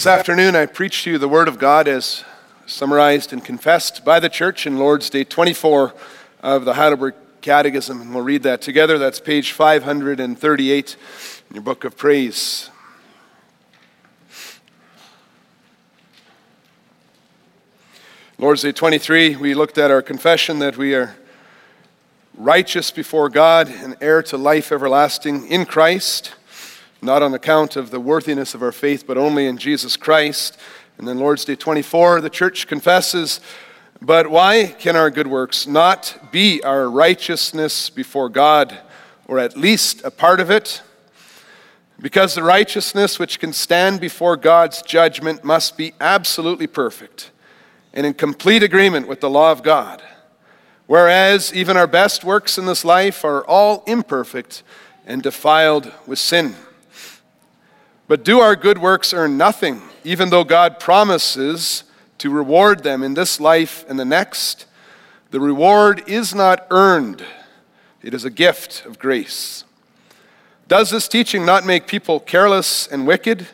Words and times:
This 0.00 0.06
afternoon, 0.06 0.56
I 0.56 0.64
preached 0.64 1.04
to 1.04 1.10
you 1.10 1.18
the 1.18 1.28
Word 1.28 1.46
of 1.46 1.58
God 1.58 1.86
as 1.86 2.24
summarized 2.64 3.34
and 3.34 3.44
confessed 3.44 4.02
by 4.02 4.18
the 4.18 4.30
church 4.30 4.66
in 4.66 4.78
Lord's 4.78 5.10
Day 5.10 5.24
24 5.24 5.92
of 6.42 6.64
the 6.64 6.72
Heidelberg 6.72 7.12
Catechism. 7.42 8.00
And 8.00 8.14
we'll 8.14 8.24
read 8.24 8.42
that 8.44 8.62
together. 8.62 8.96
That's 8.96 9.20
page 9.20 9.52
538 9.52 10.96
in 11.50 11.54
your 11.54 11.62
book 11.62 11.84
of 11.84 11.98
praise. 11.98 12.70
Lord's 18.38 18.62
Day 18.62 18.72
23, 18.72 19.36
we 19.36 19.52
looked 19.52 19.76
at 19.76 19.90
our 19.90 20.00
confession 20.00 20.60
that 20.60 20.78
we 20.78 20.94
are 20.94 21.14
righteous 22.38 22.90
before 22.90 23.28
God 23.28 23.68
and 23.68 23.98
heir 24.00 24.22
to 24.22 24.38
life 24.38 24.72
everlasting 24.72 25.46
in 25.48 25.66
Christ 25.66 26.36
not 27.02 27.22
on 27.22 27.34
account 27.34 27.76
of 27.76 27.90
the 27.90 28.00
worthiness 28.00 28.54
of 28.54 28.62
our 28.62 28.72
faith, 28.72 29.06
but 29.06 29.16
only 29.16 29.46
in 29.46 29.56
Jesus 29.56 29.96
Christ. 29.96 30.58
And 30.98 31.08
then 31.08 31.18
Lord's 31.18 31.44
Day 31.44 31.56
24, 31.56 32.20
the 32.20 32.30
church 32.30 32.66
confesses, 32.66 33.40
But 34.02 34.30
why 34.30 34.74
can 34.78 34.96
our 34.96 35.10
good 35.10 35.26
works 35.26 35.66
not 35.66 36.30
be 36.30 36.62
our 36.62 36.90
righteousness 36.90 37.88
before 37.88 38.28
God, 38.28 38.78
or 39.26 39.38
at 39.38 39.56
least 39.56 40.04
a 40.04 40.10
part 40.10 40.40
of 40.40 40.50
it? 40.50 40.82
Because 41.98 42.34
the 42.34 42.42
righteousness 42.42 43.18
which 43.18 43.40
can 43.40 43.52
stand 43.52 44.00
before 44.00 44.36
God's 44.36 44.82
judgment 44.82 45.44
must 45.44 45.76
be 45.76 45.94
absolutely 46.00 46.66
perfect 46.66 47.30
and 47.92 48.06
in 48.06 48.14
complete 48.14 48.62
agreement 48.62 49.08
with 49.08 49.20
the 49.20 49.30
law 49.30 49.52
of 49.52 49.62
God. 49.62 50.02
Whereas 50.86 51.54
even 51.54 51.76
our 51.76 51.86
best 51.86 52.24
works 52.24 52.58
in 52.58 52.66
this 52.66 52.84
life 52.84 53.24
are 53.24 53.44
all 53.44 53.84
imperfect 53.86 54.62
and 55.06 55.22
defiled 55.22 55.92
with 56.06 56.18
sin. 56.18 56.54
But 58.10 58.24
do 58.24 58.40
our 58.40 58.56
good 58.56 58.78
works 58.78 59.14
earn 59.14 59.36
nothing, 59.36 59.82
even 60.02 60.30
though 60.30 60.42
God 60.42 60.80
promises 60.80 61.84
to 62.18 62.28
reward 62.28 62.82
them 62.82 63.04
in 63.04 63.14
this 63.14 63.38
life 63.38 63.84
and 63.88 64.00
the 64.00 64.04
next? 64.04 64.66
The 65.30 65.38
reward 65.38 66.02
is 66.08 66.34
not 66.34 66.66
earned, 66.72 67.24
it 68.02 68.12
is 68.12 68.24
a 68.24 68.30
gift 68.30 68.84
of 68.84 68.98
grace. 68.98 69.62
Does 70.66 70.90
this 70.90 71.06
teaching 71.06 71.46
not 71.46 71.64
make 71.64 71.86
people 71.86 72.18
careless 72.18 72.88
and 72.88 73.06
wicked? 73.06 73.46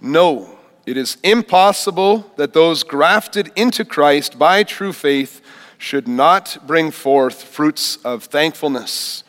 No. 0.00 0.58
It 0.86 0.96
is 0.96 1.18
impossible 1.22 2.32
that 2.36 2.54
those 2.54 2.84
grafted 2.84 3.52
into 3.54 3.84
Christ 3.84 4.38
by 4.38 4.62
true 4.62 4.94
faith 4.94 5.42
should 5.76 6.08
not 6.08 6.56
bring 6.66 6.90
forth 6.90 7.42
fruits 7.42 7.96
of 7.96 8.24
thankfulness. 8.24 9.24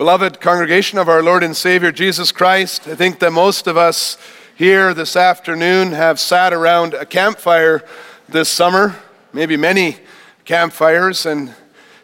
Beloved 0.00 0.40
congregation 0.40 0.96
of 0.98 1.10
our 1.10 1.22
Lord 1.22 1.42
and 1.42 1.54
Savior 1.54 1.92
Jesus 1.92 2.32
Christ, 2.32 2.88
I 2.88 2.94
think 2.94 3.18
that 3.18 3.32
most 3.32 3.66
of 3.66 3.76
us 3.76 4.16
here 4.56 4.94
this 4.94 5.14
afternoon 5.14 5.92
have 5.92 6.18
sat 6.18 6.54
around 6.54 6.94
a 6.94 7.04
campfire 7.04 7.84
this 8.26 8.48
summer, 8.48 8.96
maybe 9.34 9.58
many 9.58 9.98
campfires. 10.46 11.26
And 11.26 11.54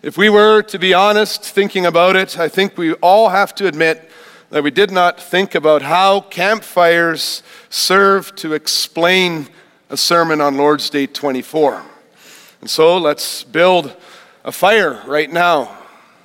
if 0.03 0.19
we 0.19 0.29
were 0.29 0.61
to 0.65 0.79
be 0.79 0.93
honest 0.93 1.43
thinking 1.43 1.87
about 1.87 2.17
it, 2.17 2.39
I 2.39 2.51
think 2.51 2.77
we 2.77 2.93
all 2.97 3.31
have 3.31 3.55
to 3.55 3.67
admit 3.67 4.11
that 4.51 4.63
we 4.63 4.71
did 4.71 4.91
not 4.91 5.19
think 5.19 5.55
about 5.55 5.81
how 5.81 6.21
campfires 6.21 7.43
serve 7.71 8.37
to 8.37 8.53
explain 8.53 9.49
a 9.89 9.97
sermon 9.97 10.43
on 10.43 10.59
Lord's 10.59 10.91
Day 10.91 11.07
24. 11.07 11.83
And 12.61 12.69
so 12.69 12.99
let's 12.99 13.43
build 13.43 13.97
a 14.45 14.53
fire 14.53 15.03
right 15.07 15.33
now. 15.33 15.79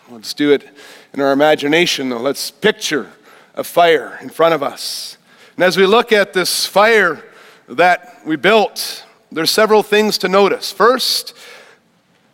Let's 0.10 0.34
do 0.34 0.52
it 0.52 0.68
in 1.14 1.22
our 1.22 1.32
imagination, 1.32 2.10
though, 2.10 2.20
let's 2.20 2.52
picture 2.52 3.12
a 3.56 3.64
fire 3.64 4.18
in 4.22 4.30
front 4.30 4.54
of 4.54 4.64
us. 4.64 5.18
And 5.56 5.64
as 5.64 5.78
we 5.78 5.86
look 5.86 6.12
at 6.12 6.34
this 6.34 6.66
fire 6.66 7.24
that 7.68 8.22
we 8.26 8.36
built, 8.36 9.06
there's 9.32 9.52
several 9.52 9.84
things 9.84 10.18
to 10.20 10.30
notice. 10.30 10.72
First 10.72 11.36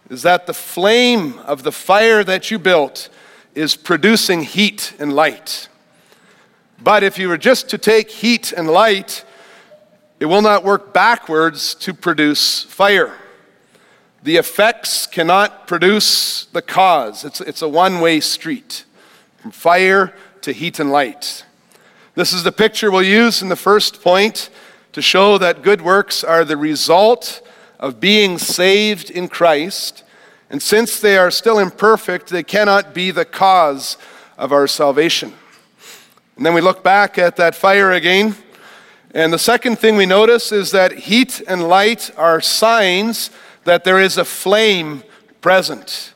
is 0.09 0.21
that 0.21 0.47
the 0.47 0.53
flame 0.53 1.39
of 1.39 1.63
the 1.63 1.71
fire 1.71 2.23
that 2.23 2.51
you 2.51 2.59
built 2.59 3.09
is 3.55 3.75
producing 3.75 4.43
heat 4.43 4.93
and 4.99 5.13
light. 5.13 5.67
But 6.81 7.03
if 7.03 7.17
you 7.17 7.27
were 7.27 7.37
just 7.37 7.69
to 7.69 7.77
take 7.77 8.11
heat 8.11 8.53
and 8.53 8.67
light, 8.67 9.25
it 10.19 10.25
will 10.25 10.43
not 10.43 10.63
work 10.63 10.93
backwards 10.93 11.73
to 11.75 11.93
produce 11.93 12.63
fire. 12.63 13.13
The 14.27 14.35
effects 14.35 15.07
cannot 15.07 15.67
produce 15.67 16.47
the 16.51 16.61
cause. 16.61 17.23
It's, 17.23 17.39
it's 17.39 17.61
a 17.61 17.69
one 17.69 18.01
way 18.01 18.19
street 18.19 18.83
from 19.37 19.51
fire 19.51 20.13
to 20.41 20.51
heat 20.51 20.81
and 20.81 20.91
light. 20.91 21.45
This 22.13 22.33
is 22.33 22.43
the 22.43 22.51
picture 22.51 22.91
we'll 22.91 23.03
use 23.03 23.41
in 23.41 23.47
the 23.47 23.55
first 23.55 24.03
point 24.03 24.49
to 24.91 25.01
show 25.01 25.37
that 25.37 25.61
good 25.61 25.81
works 25.81 26.25
are 26.25 26.43
the 26.43 26.57
result 26.57 27.41
of 27.79 28.01
being 28.01 28.37
saved 28.37 29.09
in 29.09 29.29
Christ. 29.29 30.03
And 30.49 30.61
since 30.61 30.99
they 30.99 31.17
are 31.17 31.31
still 31.31 31.57
imperfect, 31.57 32.27
they 32.27 32.43
cannot 32.43 32.93
be 32.93 33.11
the 33.11 33.23
cause 33.23 33.95
of 34.37 34.51
our 34.51 34.67
salvation. 34.67 35.31
And 36.35 36.45
then 36.45 36.53
we 36.53 36.59
look 36.59 36.83
back 36.83 37.17
at 37.17 37.37
that 37.37 37.55
fire 37.55 37.93
again. 37.93 38.35
And 39.13 39.31
the 39.31 39.39
second 39.39 39.79
thing 39.79 39.95
we 39.95 40.05
notice 40.05 40.51
is 40.51 40.71
that 40.71 40.91
heat 40.91 41.41
and 41.47 41.69
light 41.69 42.11
are 42.17 42.41
signs 42.41 43.31
that 43.67 43.83
there 43.83 43.99
is 43.99 44.17
a 44.17 44.23
flame 44.23 45.03
present. 45.41 46.13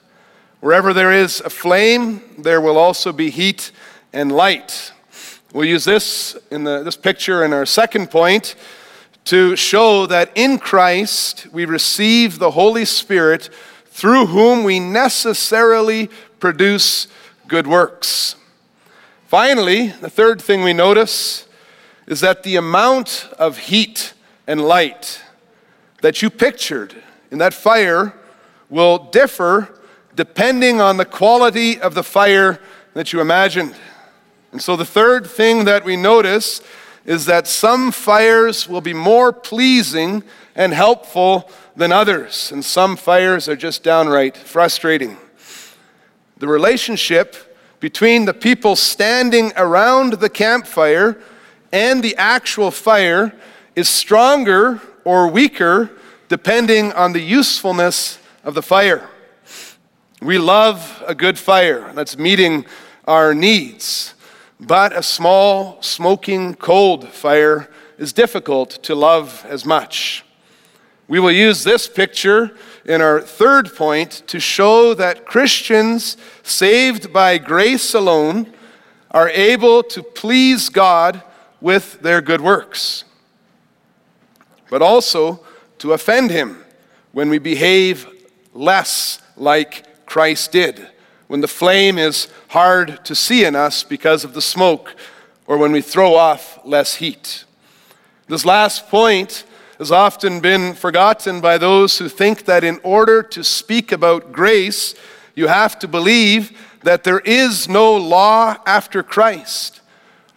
Wherever 0.61 0.93
there 0.93 1.11
is 1.11 1.41
a 1.41 1.49
flame, 1.49 2.21
there 2.37 2.61
will 2.61 2.77
also 2.77 3.11
be 3.11 3.29
heat 3.29 3.73
and 4.13 4.31
light. 4.31 4.93
We'll 5.51 5.67
use 5.67 5.83
this 5.83 6.37
in 6.49 6.63
the, 6.63 6.81
this 6.81 6.95
picture 6.95 7.43
in 7.43 7.51
our 7.51 7.65
second 7.65 8.09
point 8.09 8.55
to 9.25 9.57
show 9.57 10.05
that 10.05 10.31
in 10.33 10.59
Christ 10.59 11.47
we 11.51 11.65
receive 11.65 12.39
the 12.39 12.51
Holy 12.51 12.85
Spirit 12.85 13.49
through 13.87 14.27
whom 14.27 14.63
we 14.63 14.79
necessarily 14.79 16.09
produce 16.39 17.09
good 17.49 17.67
works. 17.67 18.37
Finally, 19.27 19.87
the 19.87 20.09
third 20.09 20.41
thing 20.41 20.63
we 20.63 20.71
notice 20.71 21.49
is 22.07 22.21
that 22.21 22.43
the 22.43 22.55
amount 22.55 23.27
of 23.37 23.57
heat 23.57 24.13
and 24.47 24.61
light 24.61 25.21
that 26.01 26.21
you 26.21 26.29
pictured 26.29 27.03
in 27.31 27.39
that 27.39 27.53
fire 27.53 28.13
will 28.69 28.97
differ 28.97 29.73
depending 30.15 30.81
on 30.81 30.97
the 30.97 31.05
quality 31.05 31.79
of 31.79 31.95
the 31.95 32.03
fire 32.03 32.59
that 32.93 33.13
you 33.13 33.21
imagined. 33.21 33.73
And 34.51 34.61
so 34.61 34.75
the 34.75 34.85
third 34.85 35.25
thing 35.25 35.63
that 35.65 35.85
we 35.85 35.95
notice 35.95 36.61
is 37.05 37.25
that 37.25 37.47
some 37.47 37.91
fires 37.91 38.67
will 38.67 38.81
be 38.81 38.93
more 38.93 39.31
pleasing 39.31 40.23
and 40.55 40.73
helpful 40.73 41.49
than 41.75 41.91
others, 41.91 42.51
and 42.51 42.63
some 42.63 42.97
fires 42.97 43.47
are 43.47 43.55
just 43.55 43.81
downright 43.81 44.35
frustrating. 44.35 45.17
The 46.37 46.47
relationship 46.47 47.57
between 47.79 48.25
the 48.25 48.33
people 48.33 48.75
standing 48.75 49.53
around 49.55 50.13
the 50.13 50.29
campfire 50.29 51.17
and 51.71 52.03
the 52.03 52.15
actual 52.17 52.69
fire 52.69 53.33
is 53.75 53.87
stronger 53.87 54.81
or 55.05 55.27
weaker 55.27 55.89
depending 56.31 56.93
on 56.93 57.11
the 57.11 57.19
usefulness 57.19 58.17
of 58.45 58.53
the 58.53 58.61
fire. 58.61 59.09
We 60.21 60.37
love 60.37 61.03
a 61.05 61.13
good 61.13 61.37
fire 61.37 61.91
that's 61.93 62.17
meeting 62.17 62.65
our 63.05 63.33
needs, 63.33 64.13
but 64.57 64.95
a 64.95 65.03
small, 65.03 65.81
smoking, 65.81 66.55
cold 66.55 67.09
fire 67.09 67.69
is 67.97 68.13
difficult 68.13 68.81
to 68.83 68.95
love 68.95 69.45
as 69.49 69.65
much. 69.65 70.23
We 71.09 71.19
will 71.19 71.33
use 71.33 71.65
this 71.65 71.89
picture 71.89 72.55
in 72.85 73.01
our 73.01 73.19
third 73.19 73.75
point 73.75 74.23
to 74.27 74.39
show 74.39 74.93
that 74.93 75.25
Christians 75.25 76.15
saved 76.43 77.11
by 77.11 77.39
grace 77.39 77.93
alone 77.93 78.53
are 79.11 79.27
able 79.27 79.83
to 79.83 80.01
please 80.01 80.69
God 80.69 81.23
with 81.59 81.99
their 81.99 82.21
good 82.21 82.39
works. 82.39 83.03
But 84.69 84.81
also, 84.81 85.43
to 85.81 85.93
offend 85.93 86.29
him 86.29 86.63
when 87.11 87.27
we 87.27 87.39
behave 87.39 88.07
less 88.53 89.19
like 89.35 90.05
Christ 90.05 90.51
did, 90.51 90.87
when 91.25 91.41
the 91.41 91.47
flame 91.47 91.97
is 91.97 92.27
hard 92.49 93.03
to 93.05 93.15
see 93.15 93.45
in 93.45 93.55
us 93.55 93.81
because 93.83 94.23
of 94.23 94.35
the 94.35 94.43
smoke, 94.43 94.95
or 95.47 95.57
when 95.57 95.71
we 95.71 95.81
throw 95.81 96.13
off 96.13 96.59
less 96.63 96.95
heat. 96.95 97.45
This 98.27 98.45
last 98.45 98.89
point 98.89 99.43
has 99.79 99.91
often 99.91 100.39
been 100.39 100.75
forgotten 100.75 101.41
by 101.41 101.57
those 101.57 101.97
who 101.97 102.07
think 102.07 102.45
that 102.45 102.63
in 102.63 102.79
order 102.83 103.23
to 103.23 103.43
speak 103.43 103.91
about 103.91 104.31
grace, 104.31 104.93
you 105.33 105.47
have 105.47 105.79
to 105.79 105.87
believe 105.87 106.55
that 106.83 107.03
there 107.03 107.21
is 107.21 107.67
no 107.67 107.97
law 107.97 108.55
after 108.67 109.01
Christ. 109.01 109.81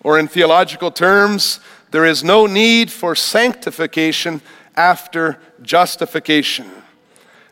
Or 0.02 0.18
in 0.18 0.26
theological 0.26 0.90
terms, 0.90 1.60
there 1.90 2.06
is 2.06 2.24
no 2.24 2.46
need 2.46 2.90
for 2.90 3.14
sanctification 3.14 4.40
after 4.76 5.38
justification. 5.62 6.70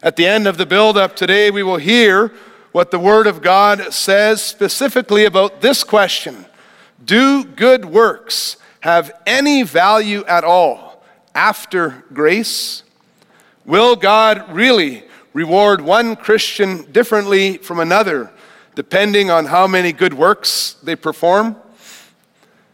At 0.02 0.16
the 0.16 0.26
end 0.26 0.46
of 0.46 0.56
the 0.56 0.66
build 0.66 0.96
up 0.96 1.14
today, 1.14 1.50
we 1.50 1.62
will 1.62 1.76
hear 1.76 2.32
what 2.72 2.90
the 2.90 2.98
Word 2.98 3.26
of 3.26 3.42
God 3.42 3.92
says 3.92 4.42
specifically 4.42 5.24
about 5.24 5.60
this 5.60 5.84
question 5.84 6.46
Do 7.04 7.44
good 7.44 7.84
works 7.84 8.56
have 8.80 9.12
any 9.26 9.62
value 9.62 10.24
at 10.24 10.42
all 10.42 11.04
after 11.34 12.04
grace? 12.12 12.82
Will 13.64 13.94
God 13.94 14.52
really 14.52 15.04
reward 15.32 15.80
one 15.80 16.16
Christian 16.16 16.90
differently 16.90 17.58
from 17.58 17.78
another, 17.78 18.32
depending 18.74 19.30
on 19.30 19.46
how 19.46 19.66
many 19.66 19.92
good 19.92 20.14
works 20.14 20.74
they 20.82 20.96
perform? 20.96 21.56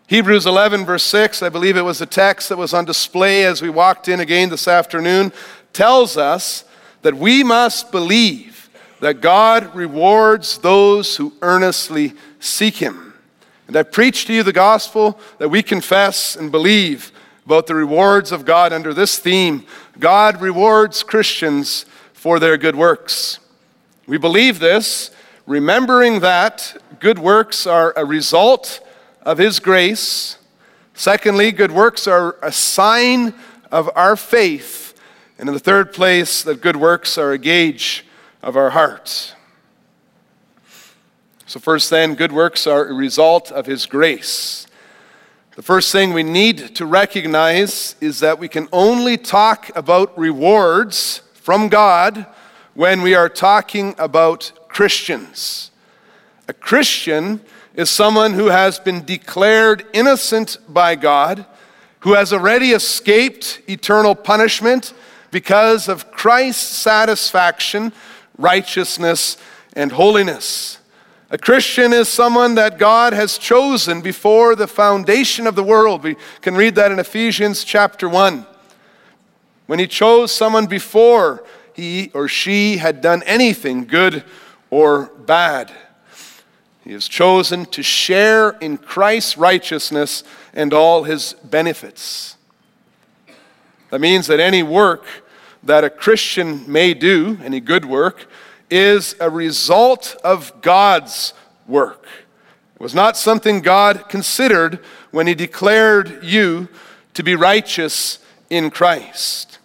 Hebrews 0.08 0.46
11, 0.46 0.86
verse 0.86 1.02
6, 1.02 1.42
I 1.42 1.50
believe 1.50 1.76
it 1.76 1.82
was 1.82 1.98
the 1.98 2.06
text 2.06 2.48
that 2.48 2.56
was 2.56 2.72
on 2.72 2.86
display 2.86 3.44
as 3.44 3.60
we 3.60 3.68
walked 3.68 4.08
in 4.08 4.20
again 4.20 4.48
this 4.48 4.66
afternoon, 4.66 5.34
tells 5.74 6.16
us 6.16 6.64
that 7.02 7.12
we 7.12 7.44
must 7.44 7.92
believe 7.92 8.70
that 9.00 9.20
God 9.20 9.74
rewards 9.74 10.56
those 10.56 11.16
who 11.16 11.34
earnestly 11.42 12.14
seek 12.40 12.76
Him. 12.76 13.12
And 13.66 13.76
I 13.76 13.82
preach 13.82 14.24
to 14.24 14.32
you 14.32 14.42
the 14.42 14.50
gospel 14.50 15.20
that 15.36 15.50
we 15.50 15.62
confess 15.62 16.36
and 16.36 16.50
believe 16.50 17.12
about 17.44 17.66
the 17.66 17.74
rewards 17.74 18.32
of 18.32 18.46
God 18.46 18.72
under 18.72 18.94
this 18.94 19.18
theme 19.18 19.66
God 19.98 20.40
rewards 20.40 21.02
Christians 21.02 21.84
for 22.14 22.38
their 22.38 22.56
good 22.56 22.76
works. 22.76 23.40
We 24.06 24.16
believe 24.16 24.58
this, 24.58 25.10
remembering 25.44 26.20
that 26.20 26.78
good 26.98 27.18
works 27.18 27.66
are 27.66 27.92
a 27.94 28.06
result 28.06 28.80
of 29.28 29.36
His 29.36 29.60
grace. 29.60 30.38
Secondly, 30.94 31.52
good 31.52 31.70
works 31.70 32.06
are 32.06 32.38
a 32.42 32.50
sign 32.50 33.34
of 33.70 33.90
our 33.94 34.16
faith. 34.16 34.98
And 35.38 35.50
in 35.50 35.52
the 35.52 35.60
third 35.60 35.92
place, 35.92 36.42
that 36.44 36.62
good 36.62 36.76
works 36.76 37.18
are 37.18 37.32
a 37.32 37.38
gauge 37.38 38.06
of 38.42 38.56
our 38.56 38.70
hearts. 38.70 39.34
So, 41.44 41.60
first, 41.60 41.90
then, 41.90 42.14
good 42.14 42.32
works 42.32 42.66
are 42.66 42.86
a 42.86 42.94
result 42.94 43.52
of 43.52 43.66
His 43.66 43.84
grace. 43.84 44.66
The 45.56 45.62
first 45.62 45.92
thing 45.92 46.14
we 46.14 46.22
need 46.22 46.74
to 46.76 46.86
recognize 46.86 47.96
is 48.00 48.20
that 48.20 48.38
we 48.38 48.48
can 48.48 48.66
only 48.72 49.18
talk 49.18 49.70
about 49.76 50.18
rewards 50.18 51.20
from 51.34 51.68
God 51.68 52.24
when 52.72 53.02
we 53.02 53.14
are 53.14 53.28
talking 53.28 53.94
about 53.98 54.52
Christians. 54.68 55.70
A 56.48 56.54
Christian 56.54 57.42
is 57.78 57.88
someone 57.88 58.32
who 58.34 58.46
has 58.46 58.80
been 58.80 59.04
declared 59.04 59.86
innocent 59.92 60.58
by 60.68 60.96
God, 60.96 61.46
who 62.00 62.14
has 62.14 62.32
already 62.32 62.72
escaped 62.72 63.62
eternal 63.68 64.16
punishment 64.16 64.92
because 65.30 65.86
of 65.86 66.10
Christ's 66.10 66.76
satisfaction, 66.76 67.92
righteousness, 68.36 69.36
and 69.74 69.92
holiness. 69.92 70.78
A 71.30 71.38
Christian 71.38 71.92
is 71.92 72.08
someone 72.08 72.56
that 72.56 72.80
God 72.80 73.12
has 73.12 73.38
chosen 73.38 74.00
before 74.00 74.56
the 74.56 74.66
foundation 74.66 75.46
of 75.46 75.54
the 75.54 75.62
world. 75.62 76.02
We 76.02 76.16
can 76.40 76.56
read 76.56 76.74
that 76.74 76.90
in 76.90 76.98
Ephesians 76.98 77.62
chapter 77.62 78.08
1. 78.08 78.44
When 79.66 79.78
He 79.78 79.86
chose 79.86 80.32
someone 80.32 80.66
before 80.66 81.44
he 81.74 82.10
or 82.12 82.26
she 82.26 82.78
had 82.78 83.00
done 83.00 83.22
anything 83.22 83.84
good 83.84 84.24
or 84.68 85.12
bad. 85.26 85.72
He 86.88 86.94
has 86.94 87.06
chosen 87.06 87.66
to 87.66 87.82
share 87.82 88.52
in 88.62 88.78
Christ's 88.78 89.36
righteousness 89.36 90.24
and 90.54 90.72
all 90.72 91.04
his 91.04 91.34
benefits. 91.44 92.38
That 93.90 94.00
means 94.00 94.26
that 94.28 94.40
any 94.40 94.62
work 94.62 95.04
that 95.62 95.84
a 95.84 95.90
Christian 95.90 96.64
may 96.66 96.94
do, 96.94 97.38
any 97.44 97.60
good 97.60 97.84
work, 97.84 98.26
is 98.70 99.14
a 99.20 99.28
result 99.28 100.16
of 100.24 100.62
God's 100.62 101.34
work. 101.66 102.06
It 102.76 102.80
was 102.80 102.94
not 102.94 103.18
something 103.18 103.60
God 103.60 104.08
considered 104.08 104.78
when 105.10 105.26
He 105.26 105.34
declared 105.34 106.24
you 106.24 106.68
to 107.12 107.22
be 107.22 107.34
righteous 107.34 108.18
in 108.48 108.70
Christ. 108.70 109.58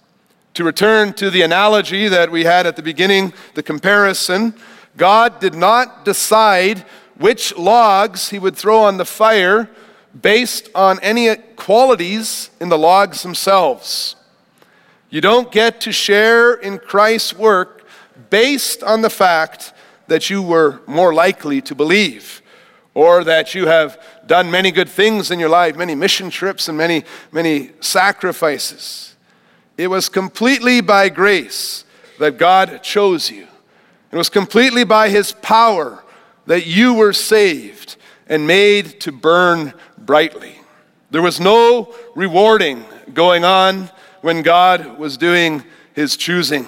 To 0.55 0.65
return 0.65 1.13
to 1.13 1.29
the 1.29 1.43
analogy 1.43 2.09
that 2.09 2.31
we 2.31 2.43
had 2.43 2.67
at 2.67 2.75
the 2.75 2.83
beginning, 2.83 3.31
the 3.53 3.63
comparison, 3.63 4.55
God 4.97 5.39
did 5.39 5.55
not 5.55 6.03
decide 6.03 6.83
which 7.17 7.55
logs 7.57 8.29
He 8.29 8.39
would 8.39 8.55
throw 8.55 8.83
on 8.83 8.97
the 8.97 9.05
fire 9.05 9.69
based 10.19 10.69
on 10.75 10.99
any 11.01 11.35
qualities 11.35 12.49
in 12.59 12.69
the 12.69 12.77
logs 12.77 13.23
themselves. 13.23 14.15
You 15.09 15.21
don't 15.21 15.51
get 15.51 15.81
to 15.81 15.91
share 15.91 16.53
in 16.53 16.79
Christ's 16.79 17.35
work 17.35 17.85
based 18.29 18.83
on 18.83 19.01
the 19.01 19.09
fact 19.09 19.73
that 20.07 20.29
you 20.29 20.41
were 20.41 20.81
more 20.87 21.13
likely 21.13 21.61
to 21.61 21.75
believe 21.75 22.41
or 22.93 23.23
that 23.23 23.55
you 23.55 23.67
have 23.67 24.01
done 24.27 24.51
many 24.51 24.71
good 24.71 24.89
things 24.89 25.31
in 25.31 25.39
your 25.39 25.49
life, 25.49 25.75
many 25.75 25.95
mission 25.95 26.29
trips 26.29 26.67
and 26.67 26.77
many, 26.77 27.03
many 27.31 27.71
sacrifices. 27.79 29.15
It 29.77 29.87
was 29.87 30.09
completely 30.09 30.81
by 30.81 31.09
grace 31.09 31.85
that 32.19 32.37
God 32.37 32.83
chose 32.83 33.31
you. 33.31 33.47
It 34.11 34.15
was 34.15 34.29
completely 34.29 34.83
by 34.83 35.09
His 35.09 35.31
power 35.31 36.02
that 36.45 36.65
you 36.65 36.93
were 36.93 37.13
saved 37.13 37.95
and 38.27 38.47
made 38.47 38.99
to 39.01 39.11
burn 39.11 39.73
brightly. 39.97 40.55
There 41.11 41.21
was 41.21 41.39
no 41.39 41.93
rewarding 42.15 42.85
going 43.13 43.45
on 43.45 43.89
when 44.21 44.41
God 44.41 44.97
was 44.97 45.17
doing 45.17 45.63
His 45.93 46.17
choosing. 46.17 46.67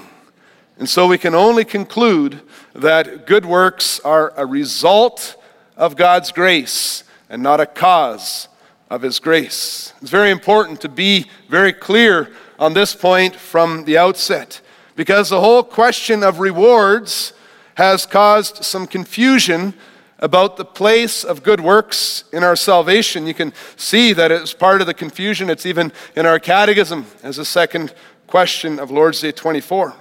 And 0.77 0.89
so 0.89 1.07
we 1.07 1.18
can 1.18 1.33
only 1.33 1.66
conclude 1.66 2.42
that 2.74 3.25
good 3.25 3.45
works 3.45 4.00
are 4.01 4.33
a 4.36 4.45
result 4.45 5.42
of 5.77 5.95
God's 5.95 6.31
grace 6.31 7.04
and 7.30 7.42
not 7.42 7.62
a 7.62 7.66
cause 7.66 8.50
of 8.89 9.01
His 9.01 9.19
grace. 9.19 9.94
It's 10.01 10.12
very 10.12 10.31
important 10.31 10.81
to 10.81 10.89
be 10.89 11.25
very 11.50 11.74
clear 11.74 12.31
on 12.60 12.74
this 12.74 12.94
point 12.94 13.36
from 13.36 13.86
the 13.86 13.98
outset 13.98 14.62
because 14.95 15.30
the 15.30 15.42
whole 15.42 15.63
question 15.63 16.24
of 16.24 16.39
rewards 16.39 17.33
has 17.75 18.06
caused 18.06 18.63
some 18.63 18.88
confusion 18.88 19.74
about 20.19 20.57
the 20.57 20.66
place 20.66 21.24
of 21.24 21.44
good 21.44 21.60
works 21.60 22.24
in 22.31 22.44
our 22.44 22.56
salvation. 22.56 23.27
You 23.27 23.33
can 23.33 23.54
see 23.75 24.13
that 24.13 24.31
it's 24.31 24.54
part 24.54 24.81
of 24.81 24.88
the 24.88 24.94
confusion. 24.94 25.50
It's 25.50 25.66
even 25.66 25.92
in 26.16 26.25
our 26.25 26.39
catechism 26.39 27.06
as 27.22 27.38
a 27.38 27.45
second 27.45 27.94
question 28.27 28.80
of 28.80 28.92
Lord's 28.92 29.22
Day 29.22 29.31
24. 29.31 29.94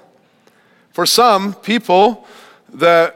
For 0.92 1.06
some 1.06 1.54
people, 1.54 2.26
the, 2.72 3.14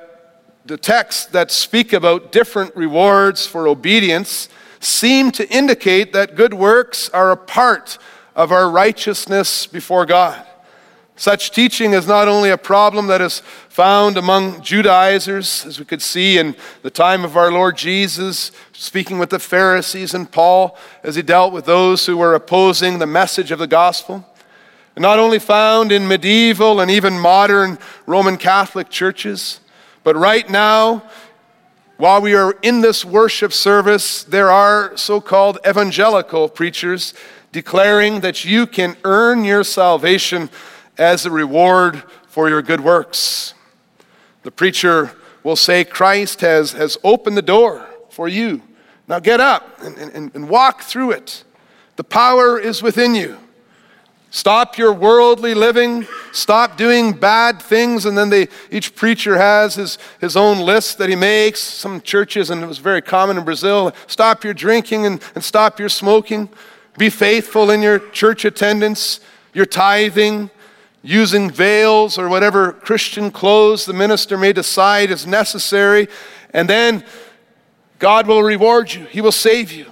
the 0.66 0.76
texts 0.76 1.26
that 1.26 1.52
speak 1.52 1.92
about 1.92 2.32
different 2.32 2.74
rewards 2.74 3.46
for 3.46 3.68
obedience 3.68 4.48
seem 4.80 5.30
to 5.32 5.48
indicate 5.48 6.12
that 6.12 6.34
good 6.34 6.54
works 6.54 7.08
are 7.10 7.30
a 7.30 7.36
part 7.36 7.98
of 8.34 8.50
our 8.50 8.68
righteousness 8.70 9.66
before 9.66 10.06
God. 10.06 10.44
Such 11.18 11.50
teaching 11.50 11.94
is 11.94 12.06
not 12.06 12.28
only 12.28 12.50
a 12.50 12.56
problem 12.56 13.08
that 13.08 13.20
is 13.20 13.40
found 13.68 14.16
among 14.16 14.62
Judaizers, 14.62 15.66
as 15.66 15.80
we 15.80 15.84
could 15.84 16.00
see 16.00 16.38
in 16.38 16.54
the 16.82 16.90
time 16.90 17.24
of 17.24 17.36
our 17.36 17.50
Lord 17.50 17.76
Jesus, 17.76 18.52
speaking 18.72 19.18
with 19.18 19.30
the 19.30 19.40
Pharisees 19.40 20.14
and 20.14 20.30
Paul 20.30 20.78
as 21.02 21.16
he 21.16 21.22
dealt 21.22 21.52
with 21.52 21.64
those 21.64 22.06
who 22.06 22.16
were 22.16 22.34
opposing 22.34 23.00
the 23.00 23.06
message 23.06 23.50
of 23.50 23.58
the 23.58 23.66
gospel. 23.66 24.24
Not 24.96 25.18
only 25.18 25.40
found 25.40 25.90
in 25.90 26.06
medieval 26.06 26.78
and 26.78 26.88
even 26.88 27.18
modern 27.18 27.80
Roman 28.06 28.36
Catholic 28.36 28.88
churches, 28.88 29.58
but 30.04 30.14
right 30.14 30.48
now, 30.48 31.02
while 31.96 32.20
we 32.20 32.36
are 32.36 32.56
in 32.62 32.80
this 32.80 33.04
worship 33.04 33.52
service, 33.52 34.22
there 34.22 34.52
are 34.52 34.96
so 34.96 35.20
called 35.20 35.58
evangelical 35.68 36.48
preachers 36.48 37.12
declaring 37.50 38.20
that 38.20 38.44
you 38.44 38.68
can 38.68 38.96
earn 39.02 39.44
your 39.44 39.64
salvation 39.64 40.48
as 40.98 41.24
a 41.24 41.30
reward 41.30 42.02
for 42.26 42.48
your 42.48 42.62
good 42.62 42.80
works. 42.80 43.54
The 44.42 44.50
preacher 44.50 45.12
will 45.42 45.56
say, 45.56 45.84
Christ 45.84 46.40
has, 46.40 46.72
has 46.72 46.98
opened 47.04 47.36
the 47.36 47.42
door 47.42 47.86
for 48.10 48.28
you. 48.28 48.62
Now 49.06 49.20
get 49.20 49.40
up 49.40 49.80
and, 49.80 49.96
and, 49.96 50.34
and 50.34 50.48
walk 50.48 50.82
through 50.82 51.12
it. 51.12 51.44
The 51.96 52.04
power 52.04 52.58
is 52.58 52.82
within 52.82 53.14
you. 53.14 53.38
Stop 54.30 54.76
your 54.76 54.92
worldly 54.92 55.54
living. 55.54 56.06
Stop 56.32 56.76
doing 56.76 57.12
bad 57.12 57.62
things. 57.62 58.04
And 58.04 58.16
then 58.16 58.28
they, 58.28 58.48
each 58.70 58.94
preacher 58.94 59.38
has 59.38 59.76
his, 59.76 59.98
his 60.20 60.36
own 60.36 60.58
list 60.58 60.98
that 60.98 61.08
he 61.08 61.16
makes. 61.16 61.60
Some 61.60 62.02
churches, 62.02 62.50
and 62.50 62.62
it 62.62 62.66
was 62.66 62.78
very 62.78 63.00
common 63.00 63.38
in 63.38 63.44
Brazil, 63.44 63.94
stop 64.06 64.44
your 64.44 64.52
drinking 64.52 65.06
and, 65.06 65.22
and 65.34 65.42
stop 65.42 65.80
your 65.80 65.88
smoking. 65.88 66.50
Be 66.98 67.08
faithful 67.08 67.70
in 67.70 67.80
your 67.80 68.00
church 68.10 68.44
attendance, 68.44 69.20
your 69.54 69.66
tithing, 69.66 70.50
using 71.08 71.50
veils 71.50 72.18
or 72.18 72.28
whatever 72.28 72.70
Christian 72.70 73.30
clothes 73.30 73.86
the 73.86 73.94
minister 73.94 74.36
may 74.36 74.52
decide 74.52 75.10
is 75.10 75.26
necessary. 75.26 76.06
And 76.52 76.68
then 76.68 77.02
God 77.98 78.26
will 78.26 78.42
reward 78.42 78.92
you, 78.92 79.06
He 79.06 79.22
will 79.22 79.32
save 79.32 79.72
you. 79.72 79.86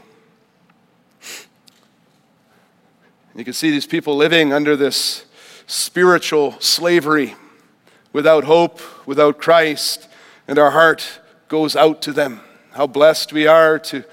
You 3.35 3.45
can 3.45 3.55
see 3.55 3.71
these 3.71 3.87
people 3.87 4.15
living 4.15 4.53
under 4.53 4.77
this 4.77 5.25
spiritual 5.67 6.61
slavery 6.61 7.35
without 8.13 8.45
hope, 8.45 8.81
without 9.07 9.39
Christ, 9.39 10.09
and 10.47 10.59
our 10.59 10.71
heart 10.71 11.21
goes 11.49 11.75
out 11.77 12.03
to 12.03 12.13
them. 12.13 12.41
How 12.73 12.87
blessed 12.87 13.33
we 13.33 13.47
are 13.47 13.79
to 13.79 14.05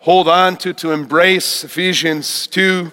hold 0.00 0.26
on 0.26 0.56
to, 0.58 0.72
to 0.74 0.90
embrace. 0.90 1.62
Ephesians 1.62 2.48
2 2.48 2.90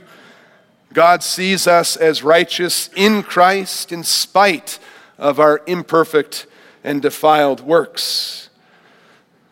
God 0.97 1.21
sees 1.21 1.67
us 1.67 1.95
as 1.95 2.23
righteous 2.23 2.89
in 2.95 3.21
Christ 3.21 3.91
in 3.91 4.03
spite 4.03 4.79
of 5.19 5.39
our 5.39 5.61
imperfect 5.67 6.47
and 6.83 7.03
defiled 7.03 7.61
works. 7.61 8.49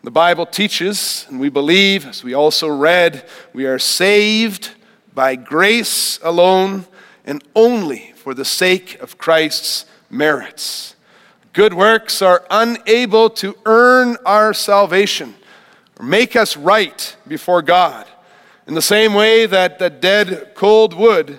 The 0.02 0.10
Bible 0.10 0.46
teaches, 0.46 1.24
and 1.28 1.38
we 1.38 1.48
believe, 1.48 2.04
as 2.04 2.24
we 2.24 2.34
also 2.34 2.66
read, 2.66 3.24
we 3.52 3.64
are 3.64 3.78
saved 3.78 4.72
by 5.14 5.36
grace 5.36 6.18
alone 6.20 6.84
and 7.24 7.44
only 7.54 8.12
for 8.16 8.34
the 8.34 8.44
sake 8.44 9.00
of 9.00 9.16
Christ's 9.16 9.86
merits. 10.10 10.96
Good 11.52 11.74
works 11.74 12.22
are 12.22 12.44
unable 12.50 13.30
to 13.30 13.56
earn 13.66 14.16
our 14.26 14.52
salvation 14.52 15.36
or 16.00 16.06
make 16.06 16.34
us 16.34 16.56
right 16.56 17.16
before 17.28 17.62
God. 17.62 18.08
In 18.66 18.74
the 18.74 18.82
same 18.82 19.14
way 19.14 19.46
that 19.46 19.78
the 19.78 19.88
dead, 19.88 20.52
cold 20.54 20.92
wood 20.92 21.38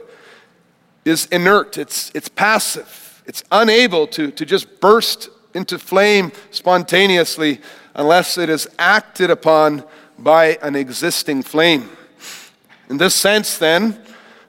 is 1.04 1.26
inert, 1.26 1.78
it's, 1.78 2.10
it's 2.14 2.30
passive, 2.30 3.22
it's 3.26 3.44
unable 3.52 4.08
to, 4.08 4.32
to 4.32 4.46
just 4.46 4.80
burst 4.80 5.30
into 5.54 5.78
flame 5.78 6.32
spontaneously 6.52 7.60
unless 7.96 8.38
it 8.38 8.50
is 8.50 8.70
acted 8.80 9.30
upon 9.30 9.84
by 10.18 10.58
an 10.62 10.76
existing 10.76 11.44
flame. 11.44 11.90
In 12.90 12.98
this 12.98 13.16
sense, 13.16 13.58
then, 13.58 14.00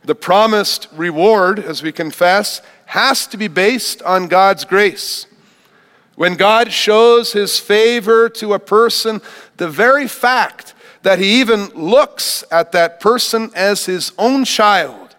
the 0.05 0.15
promised 0.15 0.87
reward, 0.93 1.59
as 1.59 1.83
we 1.83 1.91
confess, 1.91 2.63
has 2.87 3.27
to 3.27 3.37
be 3.37 3.49
based 3.49 4.01
on 4.03 4.29
God's 4.29 4.65
grace. 4.65 5.27
When 6.15 6.35
God 6.35 6.73
shows 6.73 7.33
his 7.33 7.59
favor 7.59 8.29
to 8.31 8.55
a 8.55 8.59
person, 8.59 9.21
the 9.57 9.69
very 9.69 10.07
fact 10.07 10.75
that 11.03 11.19
he 11.19 11.41
even 11.41 11.67
looks 11.69 12.45
at 12.51 12.73
that 12.73 13.01
person 13.01 13.51
as 13.55 13.87
his 13.87 14.13
own 14.19 14.45
child 14.45 15.17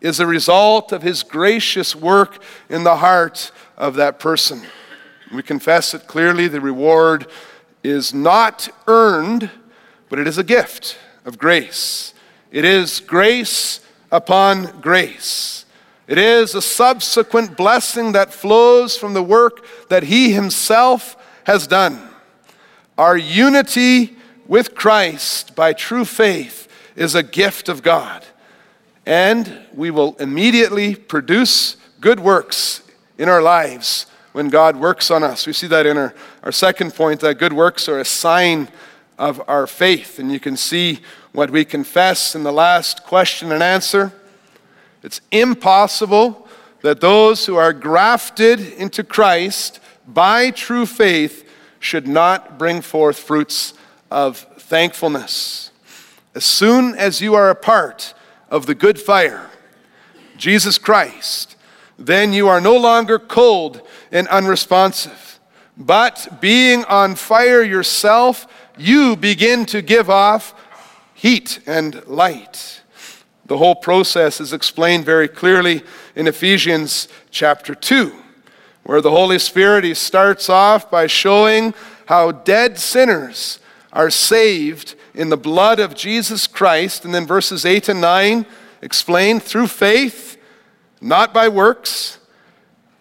is 0.00 0.20
a 0.20 0.26
result 0.26 0.92
of 0.92 1.02
his 1.02 1.22
gracious 1.22 1.94
work 1.94 2.42
in 2.68 2.84
the 2.84 2.96
heart 2.96 3.50
of 3.76 3.94
that 3.96 4.18
person. 4.18 4.62
We 5.32 5.42
confess 5.42 5.92
it 5.92 6.06
clearly 6.06 6.48
the 6.48 6.60
reward 6.60 7.26
is 7.82 8.14
not 8.14 8.68
earned, 8.86 9.50
but 10.08 10.18
it 10.18 10.26
is 10.26 10.38
a 10.38 10.44
gift 10.44 10.98
of 11.24 11.38
grace. 11.38 12.14
It 12.50 12.64
is 12.64 13.00
grace 13.00 13.80
upon 14.10 14.80
grace. 14.80 15.66
It 16.06 16.16
is 16.16 16.54
a 16.54 16.62
subsequent 16.62 17.56
blessing 17.56 18.12
that 18.12 18.32
flows 18.32 18.96
from 18.96 19.12
the 19.12 19.22
work 19.22 19.64
that 19.90 20.04
He 20.04 20.32
Himself 20.32 21.16
has 21.44 21.66
done. 21.66 22.08
Our 22.96 23.16
unity 23.16 24.16
with 24.48 24.74
Christ 24.74 25.54
by 25.54 25.74
true 25.74 26.04
faith 26.04 26.66
is 26.96 27.14
a 27.14 27.22
gift 27.22 27.68
of 27.68 27.82
God. 27.82 28.24
And 29.06 29.66
we 29.72 29.90
will 29.90 30.16
immediately 30.18 30.94
produce 30.94 31.76
good 32.00 32.18
works 32.18 32.82
in 33.16 33.28
our 33.28 33.42
lives 33.42 34.06
when 34.32 34.48
God 34.48 34.76
works 34.76 35.10
on 35.10 35.22
us. 35.22 35.46
We 35.46 35.52
see 35.52 35.66
that 35.68 35.86
in 35.86 35.96
our, 35.96 36.14
our 36.42 36.52
second 36.52 36.94
point 36.94 37.20
that 37.20 37.38
good 37.38 37.52
works 37.52 37.88
are 37.88 38.00
a 38.00 38.04
sign 38.04 38.68
of 39.18 39.42
our 39.48 39.66
faith. 39.66 40.18
And 40.18 40.32
you 40.32 40.40
can 40.40 40.56
see 40.56 41.00
what 41.32 41.50
we 41.50 41.64
confess 41.64 42.34
in 42.34 42.42
the 42.42 42.52
last 42.52 43.04
question 43.04 43.52
and 43.52 43.62
answer. 43.62 44.12
It's 45.02 45.20
impossible 45.30 46.48
that 46.82 47.00
those 47.00 47.46
who 47.46 47.56
are 47.56 47.72
grafted 47.72 48.60
into 48.60 49.02
Christ 49.02 49.80
by 50.06 50.50
true 50.50 50.86
faith 50.86 51.48
should 51.80 52.06
not 52.06 52.58
bring 52.58 52.80
forth 52.80 53.18
fruits 53.18 53.74
of 54.10 54.38
thankfulness. 54.58 55.70
As 56.34 56.44
soon 56.44 56.94
as 56.94 57.20
you 57.20 57.34
are 57.34 57.50
a 57.50 57.54
part 57.54 58.14
of 58.50 58.66
the 58.66 58.74
good 58.74 58.98
fire, 59.00 59.50
Jesus 60.36 60.78
Christ, 60.78 61.56
then 61.98 62.32
you 62.32 62.48
are 62.48 62.60
no 62.60 62.76
longer 62.76 63.18
cold 63.18 63.82
and 64.12 64.28
unresponsive. 64.28 65.40
But 65.76 66.40
being 66.40 66.84
on 66.84 67.14
fire 67.14 67.62
yourself, 67.62 68.46
you 68.76 69.16
begin 69.16 69.66
to 69.66 69.82
give 69.82 70.08
off 70.08 70.54
heat 71.14 71.60
and 71.66 72.06
light. 72.06 72.82
The 73.46 73.58
whole 73.58 73.74
process 73.74 74.40
is 74.40 74.52
explained 74.52 75.04
very 75.04 75.26
clearly 75.26 75.82
in 76.14 76.28
Ephesians 76.28 77.08
chapter 77.30 77.74
2, 77.74 78.12
where 78.84 79.00
the 79.00 79.10
Holy 79.10 79.38
Spirit 79.38 79.84
he 79.84 79.94
starts 79.94 80.48
off 80.48 80.90
by 80.90 81.06
showing 81.06 81.74
how 82.06 82.30
dead 82.30 82.78
sinners 82.78 83.58
are 83.98 84.10
saved 84.10 84.94
in 85.12 85.28
the 85.28 85.36
blood 85.36 85.80
of 85.80 85.92
Jesus 85.92 86.46
Christ. 86.46 87.04
And 87.04 87.12
then 87.12 87.26
verses 87.26 87.66
8 87.66 87.88
and 87.88 88.00
9 88.00 88.46
explain 88.80 89.40
through 89.40 89.66
faith, 89.66 90.40
not 91.00 91.34
by 91.34 91.48
works. 91.48 92.20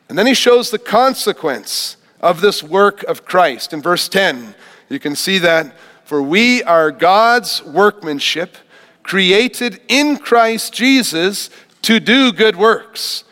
And 0.10 0.18
then 0.18 0.26
he 0.26 0.34
shows 0.34 0.72
the 0.72 0.80
consequence 0.80 1.98
of 2.20 2.42
this 2.42 2.64
work 2.64 3.04
of 3.04 3.26
Christ. 3.26 3.74
In 3.74 3.82
verse 3.82 4.10
10, 4.10 4.56
you 4.90 4.98
can 4.98 5.16
see 5.16 5.38
that, 5.38 5.78
for 6.04 6.20
we 6.20 6.64
are 6.64 6.90
God's 6.90 7.64
workmanship 7.64 8.58
created 9.04 9.80
in 9.88 10.18
Christ 10.18 10.74
Jesus 10.74 11.52
to 11.84 12.00
do 12.00 12.34
good 12.34 12.56
works, 12.56 13.24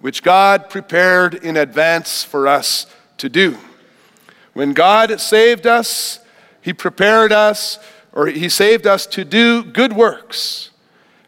which 0.00 0.24
God 0.24 0.68
prepared 0.68 1.34
in 1.34 1.56
advance 1.56 2.24
for 2.24 2.48
us 2.48 2.86
to 3.18 3.28
do. 3.28 3.58
When 4.54 4.72
God 4.72 5.20
saved 5.20 5.68
us, 5.68 6.18
He 6.62 6.72
prepared 6.72 7.32
us, 7.32 7.78
or 8.12 8.28
He 8.28 8.48
saved 8.48 8.86
us 8.86 9.04
to 9.08 9.24
do 9.24 9.62
good 9.62 9.92
works. 9.92 10.70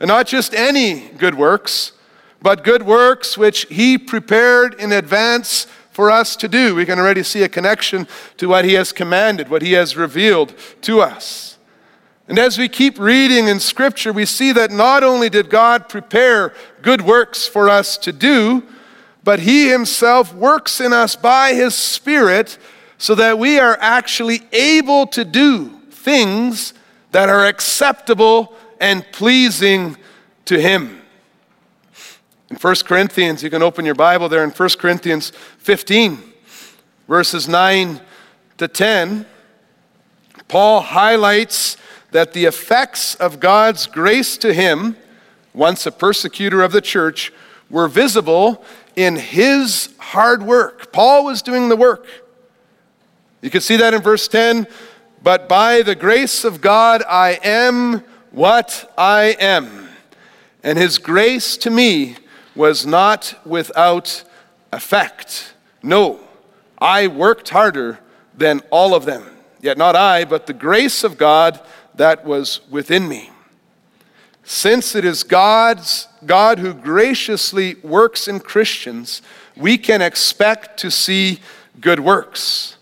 And 0.01 0.09
not 0.09 0.27
just 0.27 0.55
any 0.55 1.09
good 1.11 1.35
works, 1.35 1.93
but 2.41 2.65
good 2.65 2.85
works 2.85 3.37
which 3.37 3.67
He 3.69 3.99
prepared 3.99 4.75
in 4.75 4.93
advance 4.93 5.67
for 5.91 6.11
us 6.11 6.37
to 6.37 6.49
do. 6.49 6.75
We 6.75 6.87
can 6.87 6.99
already 6.99 7.23
see 7.23 7.43
a 7.43 7.49
connection 7.49 8.09
to 8.37 8.49
what 8.49 8.65
He 8.65 8.75
has 8.75 8.93
commanded, 8.93 9.49
what 9.49 9.63
He 9.63 9.73
has 9.73 9.97
revealed 9.97 10.55
to 10.83 11.01
us. 11.01 11.59
And 12.27 12.39
as 12.39 12.57
we 12.57 12.69
keep 12.69 12.99
reading 12.99 13.49
in 13.49 13.61
Scripture, 13.61 14.13
we 14.13 14.25
see 14.25 14.53
that 14.53 14.71
not 14.71 15.05
only 15.05 15.29
did 15.29 15.51
God 15.51 15.89
prepare 15.89 16.55
good 16.81 17.03
works 17.03 17.47
for 17.47 17.69
us 17.69 17.99
to 17.99 18.13
do, 18.13 18.63
but 19.23 19.41
He 19.41 19.69
Himself 19.69 20.35
works 20.35 20.81
in 20.81 20.93
us 20.93 21.17
by 21.17 21.55
His 21.55 21.75
Spirit 21.75 22.59
so 22.99 23.15
that 23.15 23.39
we 23.39 23.59
are 23.59 23.77
actually 23.81 24.43
able 24.53 25.07
to 25.09 25.25
do 25.25 25.69
things 25.91 26.75
that 27.13 27.29
are 27.29 27.47
acceptable 27.47 28.55
and 28.81 29.05
pleasing 29.13 29.97
to 30.45 30.61
Him. 30.61 31.01
In 32.51 32.57
1 32.57 32.75
Corinthians, 32.85 33.43
you 33.43 33.51
can 33.51 33.63
open 33.63 33.85
your 33.85 33.95
Bible 33.95 34.29
there 34.29 34.45
in 34.45 34.51
1 34.51 34.69
Corinthians 34.79 35.31
15, 35.59 36.19
verses 37.09 37.49
9 37.49 38.01
to 38.59 38.69
10, 38.69 39.27
Paul 40.49 40.81
highlights 40.83 41.77
that 42.11 42.33
the 42.33 42.45
effects 42.45 43.15
of 43.17 43.41
God's 43.41 43.87
grace 43.87 44.37
to 44.39 44.53
him, 44.53 44.97
once 45.53 45.87
a 45.87 45.91
persecutor 45.91 46.63
of 46.63 46.73
the 46.73 46.81
church, 46.81 47.33
were 47.71 47.89
visible 47.89 48.65
in 48.95 49.17
his 49.17 49.93
hard 49.99 50.43
work. 50.43 50.93
Paul 50.93 51.25
was 51.25 51.43
doing 51.43 51.69
the 51.69 51.77
work. 51.77 52.07
You 53.45 53.51
can 53.51 53.61
see 53.61 53.77
that 53.77 53.93
in 53.93 54.01
verse 54.01 54.27
10. 54.27 54.67
But 55.23 55.51
by 55.51 55.83
the 55.83 55.95
grace 55.95 56.45
of 56.45 56.63
God, 56.63 57.03
I 57.07 57.39
am 57.45 58.03
what 58.31 58.91
I 58.97 59.37
am. 59.39 59.91
And 60.63 60.79
his 60.79 60.97
grace 60.97 61.59
to 61.59 61.69
me 61.69 62.17
was 62.57 62.87
not 62.87 63.39
without 63.45 64.25
effect. 64.73 65.53
No, 65.83 66.21
I 66.79 67.07
worked 67.07 67.51
harder 67.51 67.99
than 68.35 68.63
all 68.71 68.95
of 68.95 69.05
them. 69.05 69.27
Yet 69.61 69.77
not 69.77 69.95
I, 69.95 70.25
but 70.25 70.47
the 70.47 70.55
grace 70.55 71.05
of 71.05 71.19
God 71.19 71.61
that 71.97 72.25
was 72.25 72.63
within 72.71 73.07
me. 73.07 73.29
Since 74.43 74.95
it 74.95 75.05
is 75.05 75.23
God's 75.23 76.09
God 76.25 76.61
who 76.61 76.73
graciously 76.73 77.75
works 77.83 78.27
in 78.27 78.41
Christians, 78.41 79.21
we 79.55 79.77
can 79.77 80.01
expect 80.01 80.81
to 80.81 80.91
see 80.91 81.41
good 81.79 82.01
works. 82.01 82.74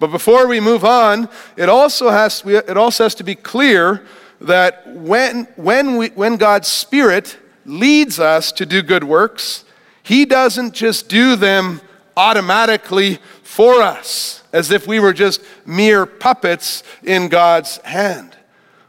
But 0.00 0.08
before 0.08 0.46
we 0.46 0.60
move 0.60 0.84
on, 0.84 1.28
it 1.56 1.68
also 1.68 2.10
has, 2.10 2.42
it 2.46 2.76
also 2.76 3.04
has 3.04 3.14
to 3.16 3.24
be 3.24 3.34
clear 3.34 4.06
that 4.40 4.86
when, 4.94 5.44
when, 5.56 5.96
we, 5.96 6.08
when 6.08 6.36
God's 6.36 6.68
Spirit 6.68 7.36
leads 7.64 8.20
us 8.20 8.52
to 8.52 8.66
do 8.66 8.82
good 8.82 9.04
works, 9.04 9.64
He 10.02 10.24
doesn't 10.24 10.74
just 10.74 11.08
do 11.08 11.36
them 11.36 11.80
automatically 12.16 13.18
for 13.42 13.82
us, 13.82 14.42
as 14.52 14.70
if 14.70 14.86
we 14.86 15.00
were 15.00 15.12
just 15.12 15.42
mere 15.66 16.06
puppets 16.06 16.82
in 17.02 17.28
God's 17.28 17.78
hand 17.78 18.36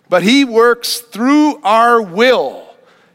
but 0.09 0.23
He 0.23 0.43
works 0.43 0.97
through 0.97 1.61
our 1.63 2.01
will 2.01 2.67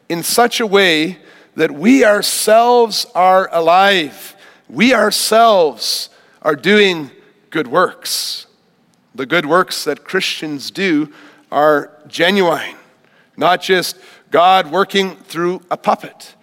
in 0.09 0.23
such 0.23 0.61
a 0.61 0.67
way 0.67 1.19
that 1.57 1.73
we 1.73 2.05
ourselves 2.05 3.07
are 3.15 3.49
alive. 3.53 4.37
We 4.69 4.95
ourselves 4.95 6.09
are 6.41 6.57
doing 6.57 7.11
good 7.55 7.69
works. 7.69 8.49
The 9.15 9.27
good 9.27 9.47
works 9.47 9.85
that 9.85 10.03
Christians 10.03 10.73
do 10.73 11.13
are 11.53 11.89
genuine, 12.09 12.75
not 13.37 13.63
just 13.63 13.97
God 14.33 14.73
working 14.73 15.15
through 15.15 15.61
a 15.71 15.77
puppet. 15.77 16.35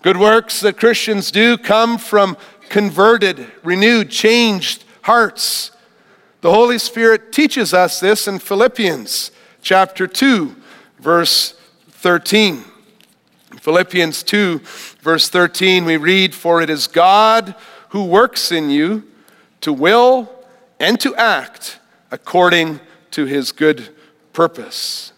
Good 0.00 0.16
works 0.16 0.60
that 0.60 0.78
Christians 0.78 1.30
do 1.30 1.58
come 1.58 1.98
from 1.98 2.38
converted, 2.70 3.52
renewed, 3.62 4.08
changed 4.08 4.84
hearts. 5.02 5.72
The 6.40 6.50
Holy 6.50 6.78
Spirit 6.78 7.32
teaches 7.32 7.74
us 7.74 8.00
this 8.00 8.26
in 8.26 8.38
Philippians 8.38 9.32
chapter 9.60 10.06
2, 10.06 10.56
verse 11.00 11.52
13. 11.90 12.64
Philippians 13.60 14.22
2, 14.22 14.60
verse 15.02 15.28
13, 15.28 15.84
we 15.84 15.98
read, 15.98 16.34
For 16.34 16.62
it 16.62 16.70
is 16.70 16.86
God 16.86 17.54
who 17.90 18.06
works 18.06 18.50
in 18.50 18.70
you 18.70 19.04
to 19.60 19.70
will 19.70 20.32
and 20.78 21.00
to 21.00 21.14
act 21.16 21.78
according 22.10 22.80
to 23.12 23.24
his 23.24 23.52
good 23.52 23.88
purpose. 24.32 25.12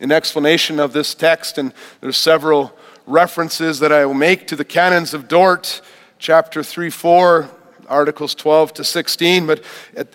In 0.00 0.12
explanation 0.12 0.80
of 0.80 0.92
this 0.92 1.14
text, 1.14 1.58
and 1.58 1.72
there's 2.00 2.16
several 2.16 2.76
references 3.06 3.78
that 3.80 3.92
I 3.92 4.04
will 4.04 4.14
make 4.14 4.46
to 4.48 4.56
the 4.56 4.64
canons 4.64 5.14
of 5.14 5.28
Dort, 5.28 5.80
chapter 6.18 6.62
3, 6.62 6.90
4, 6.90 7.48
Articles 7.88 8.34
12 8.34 8.74
to 8.74 8.84
16. 8.84 9.46
But 9.46 9.62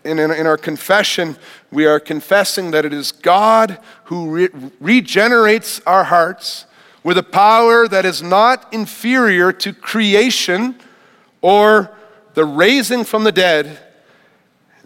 in, 0.03 0.19
our 0.19 0.57
confession, 0.57 1.37
we 1.71 1.85
are 1.85 1.99
confessing 1.99 2.71
that 2.71 2.85
it 2.85 2.93
is 2.93 3.11
God 3.11 3.79
who 4.05 4.29
re- 4.29 4.49
regenerates 4.79 5.79
our 5.85 6.05
hearts 6.05 6.65
with 7.03 7.17
a 7.17 7.23
power 7.23 7.87
that 7.87 8.05
is 8.05 8.21
not 8.21 8.73
inferior 8.73 9.51
to 9.53 9.73
creation 9.73 10.75
or 11.41 11.91
the 12.33 12.45
raising 12.45 13.03
from 13.03 13.23
the 13.23 13.31
dead. 13.31 13.79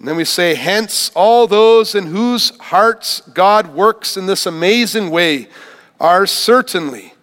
And 0.01 0.07
then 0.07 0.15
we 0.15 0.25
say, 0.25 0.55
hence, 0.55 1.11
all 1.13 1.45
those 1.45 1.93
in 1.93 2.07
whose 2.07 2.57
hearts 2.57 3.21
God 3.35 3.75
works 3.75 4.17
in 4.17 4.25
this 4.25 4.47
amazing 4.47 5.11
way 5.11 5.47
are 5.99 6.25
certainly, 6.25 7.13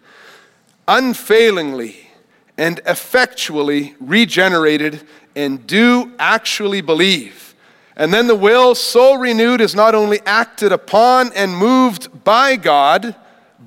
unfailingly, 0.87 2.09
and 2.57 2.81
effectually 2.87 3.97
regenerated 3.99 5.05
and 5.35 5.67
do 5.67 6.13
actually 6.21 6.81
believe. 6.81 7.57
And 7.97 8.15
then 8.15 8.29
the 8.29 8.37
will 8.37 8.77
so 8.77 9.15
renewed 9.17 9.61
is 9.61 9.75
not 9.75 9.97
only 9.97 10.21
acted 10.25 10.71
upon 10.71 11.33
and 11.33 11.57
moved 11.57 12.23
by 12.23 12.55
God, 12.55 13.17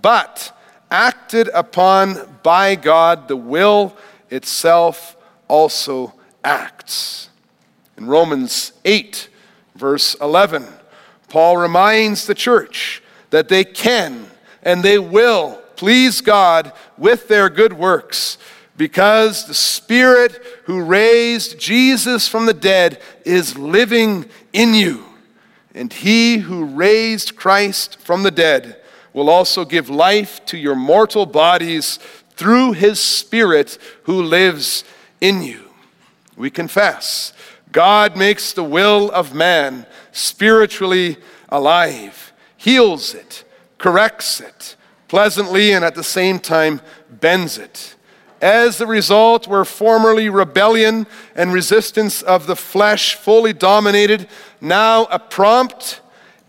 but 0.01 0.57
acted 0.89 1.49
upon 1.53 2.39
by 2.43 2.75
God, 2.75 3.27
the 3.27 3.35
will 3.35 3.93
itself 4.29 5.17
also 5.49 6.13
acts. 6.45 7.27
In 7.97 8.07
Romans 8.07 8.73
8, 8.85 9.29
verse 9.75 10.15
11, 10.15 10.67
Paul 11.29 11.57
reminds 11.57 12.25
the 12.25 12.35
church 12.35 13.01
that 13.29 13.49
they 13.49 13.63
can 13.63 14.27
and 14.63 14.83
they 14.83 14.99
will 14.99 15.61
please 15.75 16.21
God 16.21 16.73
with 16.97 17.27
their 17.27 17.49
good 17.49 17.73
works 17.73 18.37
because 18.77 19.45
the 19.45 19.53
Spirit 19.53 20.43
who 20.65 20.83
raised 20.83 21.59
Jesus 21.59 22.27
from 22.27 22.45
the 22.45 22.53
dead 22.53 23.01
is 23.25 23.57
living 23.57 24.25
in 24.53 24.73
you. 24.73 25.05
And 25.73 25.91
he 25.91 26.39
who 26.39 26.65
raised 26.65 27.35
Christ 27.35 27.99
from 27.99 28.23
the 28.23 28.31
dead 28.31 28.81
will 29.13 29.29
also 29.29 29.65
give 29.65 29.89
life 29.89 30.43
to 30.45 30.57
your 30.57 30.75
mortal 30.75 31.25
bodies 31.25 31.99
through 32.31 32.73
his 32.73 32.99
Spirit 32.99 33.77
who 34.03 34.21
lives 34.21 34.83
in 35.19 35.41
you. 35.41 35.69
We 36.35 36.49
confess 36.49 37.33
God 37.71 38.17
makes 38.17 38.53
the 38.53 38.63
will 38.63 39.09
of 39.11 39.33
man 39.33 39.85
spiritually 40.11 41.17
alive, 41.49 42.33
heals 42.57 43.13
it, 43.13 43.43
corrects 43.77 44.41
it 44.41 44.75
pleasantly, 45.11 45.73
and 45.73 45.83
at 45.83 45.93
the 45.93 46.03
same 46.05 46.39
time 46.39 46.79
bends 47.09 47.57
it. 47.57 47.95
As 48.41 48.77
the 48.77 48.87
result, 48.87 49.45
where 49.45 49.65
formerly 49.65 50.29
rebellion 50.29 51.05
and 51.35 51.51
resistance 51.51 52.21
of 52.21 52.47
the 52.47 52.55
flesh 52.55 53.15
fully 53.15 53.51
dominated, 53.51 54.29
now 54.61 55.03
a 55.11 55.19
prompt 55.19 55.99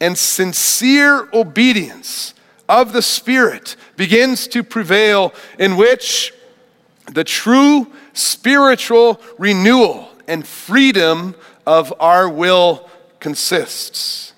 and 0.01 0.17
sincere 0.17 1.29
obedience 1.33 2.35
of 2.69 2.93
the 2.93 3.03
Spirit 3.03 3.75
begins 3.97 4.47
to 4.47 4.63
prevail, 4.63 5.35
in 5.59 5.77
which 5.77 6.33
the 7.13 7.25
true 7.25 7.93
spiritual 8.13 9.21
renewal 9.39 10.09
and 10.27 10.47
freedom 10.47 11.35
of 11.67 11.93
our 12.01 12.29
will 12.29 12.89
consists. 13.21 14.33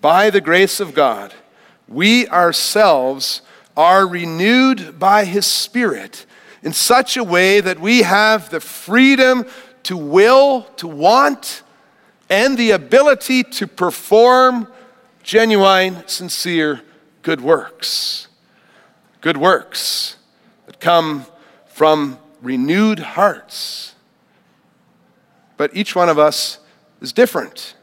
By 0.00 0.30
the 0.30 0.40
grace 0.40 0.80
of 0.80 0.94
God, 0.94 1.34
we 1.86 2.26
ourselves 2.28 3.42
are 3.76 4.06
renewed 4.06 4.98
by 4.98 5.24
His 5.24 5.46
Spirit 5.46 6.26
in 6.62 6.72
such 6.72 7.16
a 7.16 7.24
way 7.24 7.60
that 7.60 7.80
we 7.80 8.02
have 8.02 8.50
the 8.50 8.60
freedom 8.60 9.46
to 9.84 9.96
will, 9.96 10.62
to 10.76 10.86
want, 10.86 11.62
and 12.28 12.56
the 12.56 12.70
ability 12.70 13.42
to 13.42 13.66
perform 13.66 14.68
genuine, 15.22 16.06
sincere 16.06 16.82
good 17.22 17.40
works. 17.40 18.28
Good 19.20 19.36
works 19.36 20.16
that 20.66 20.80
come 20.80 21.26
from 21.66 22.18
renewed 22.40 22.98
hearts. 23.00 23.94
But 25.60 25.76
each 25.76 25.94
one 25.94 26.08
of 26.08 26.18
us 26.18 26.58
is 27.02 27.12
different. 27.12 27.74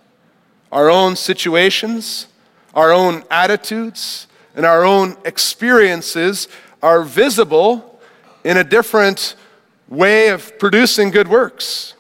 Our 0.72 0.90
own 0.90 1.16
situations, 1.16 2.26
our 2.74 2.92
own 2.92 3.24
attitudes, 3.30 4.26
and 4.56 4.66
our 4.66 4.84
own 4.84 5.16
experiences 5.26 6.48
are 6.82 7.04
visible 7.04 8.02
in 8.44 8.58
a 8.58 8.64
different 8.64 9.36
way 9.88 10.30
of 10.30 10.58
producing 10.58 11.12
good 11.12 11.28
works. 11.28 11.94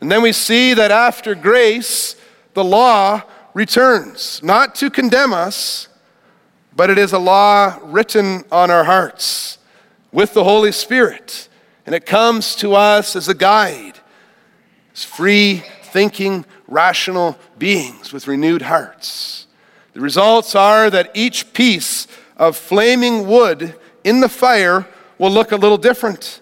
And 0.00 0.12
then 0.12 0.22
we 0.22 0.30
see 0.30 0.74
that 0.74 0.92
after 0.92 1.34
grace, 1.34 2.14
the 2.54 2.62
law 2.62 3.22
returns, 3.54 4.40
not 4.44 4.76
to 4.76 4.90
condemn 4.90 5.32
us, 5.32 5.88
but 6.76 6.88
it 6.88 6.98
is 6.98 7.12
a 7.12 7.18
law 7.18 7.80
written 7.82 8.44
on 8.52 8.70
our 8.70 8.84
hearts 8.84 9.58
with 10.12 10.34
the 10.34 10.44
Holy 10.44 10.70
Spirit. 10.70 11.48
And 11.84 11.96
it 11.96 12.06
comes 12.06 12.54
to 12.54 12.76
us 12.76 13.16
as 13.16 13.26
a 13.26 13.34
guide, 13.34 13.98
as 14.94 15.04
free 15.04 15.62
thinking, 15.84 16.44
rational 16.66 17.38
beings 17.58 18.12
with 18.12 18.26
renewed 18.26 18.62
hearts. 18.62 19.46
The 19.92 20.00
results 20.00 20.54
are 20.54 20.88
that 20.90 21.10
each 21.14 21.52
piece 21.52 22.06
of 22.36 22.56
flaming 22.56 23.26
wood 23.26 23.74
in 24.04 24.20
the 24.20 24.28
fire 24.28 24.86
will 25.18 25.30
look 25.30 25.52
a 25.52 25.56
little 25.56 25.76
different. 25.76 26.40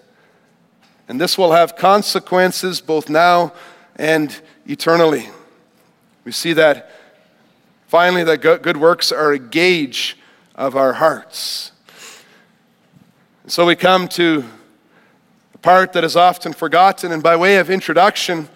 And 1.07 1.19
this 1.19 1.37
will 1.37 1.51
have 1.51 1.75
consequences 1.75 2.79
both 2.79 3.09
now 3.09 3.53
and 3.97 4.39
eternally. 4.65 5.29
We 6.23 6.31
see 6.31 6.53
that 6.53 6.91
finally 7.87 8.23
that 8.23 8.37
good 8.37 8.77
works 8.77 9.11
are 9.11 9.33
a 9.33 9.39
gauge 9.39 10.17
of 10.55 10.75
our 10.75 10.93
hearts. 10.93 11.73
So 13.47 13.65
we 13.65 13.75
come 13.75 14.07
to 14.09 14.45
part 15.61 15.93
that 15.93 16.03
is 16.03 16.15
often 16.15 16.53
forgotten, 16.53 17.11
and 17.11 17.21
by 17.21 17.35
way 17.35 17.57
of 17.57 17.69
introduction, 17.69 18.49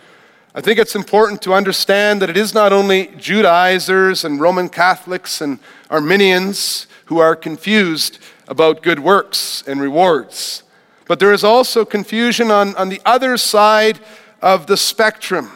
I 0.54 0.62
think 0.62 0.80
it's 0.80 0.96
important 0.96 1.41
to 1.41 1.54
understand 1.54 2.22
that 2.22 2.30
it 2.30 2.38
is 2.38 2.54
not 2.54 2.72
only 2.72 3.08
Judaizers 3.18 4.24
and 4.24 4.39
Roman 4.39 4.70
Catholics 4.70 5.41
and 5.41 5.60
Arminians 5.89 6.88
who 7.06 7.20
are 7.20 7.36
confused 7.36 8.20
about 8.48 8.82
good 8.82 9.00
works 9.00 9.63
and 9.68 9.82
rewards, 9.82 10.63
but 11.08 11.20
there 11.20 11.34
is 11.34 11.44
also 11.44 11.86
confusion 11.86 12.52
on, 12.52 12.76
on 12.78 12.89
the 12.89 13.02
other 13.06 13.38
side 13.38 14.00
of 14.41 14.65
the 14.68 14.78
spectrum. 14.78 15.52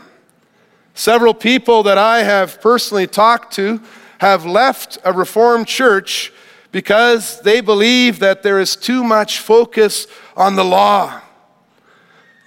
Several 0.93 1.33
people 1.33 1.81
that 1.83 1.97
I 1.97 2.23
have 2.23 2.59
personally 2.59 3.07
talked 3.07 3.53
to 3.53 3.81
have 4.19 4.45
left 4.45 4.97
a 5.05 5.13
Reformed 5.13 5.67
church 5.67 6.33
because 6.73 7.39
they 7.41 7.61
believe 7.61 8.19
that 8.19 8.43
there 8.43 8.59
is 8.59 8.75
too 8.75 9.03
much 9.03 9.39
focus 9.39 10.07
on 10.35 10.55
the 10.55 10.65
law. 10.65 11.21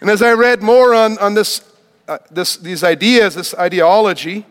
And 0.03 0.11
as 0.11 0.21
I 0.21 0.33
read 0.33 0.65
more 0.65 0.95
on, 0.95 1.17
on 1.19 1.35
this, 1.35 1.62
uh, 2.09 2.19
this, 2.29 2.57
these 2.57 2.83
ideas, 2.83 3.37
this 3.37 3.55
ideology, 3.55 4.45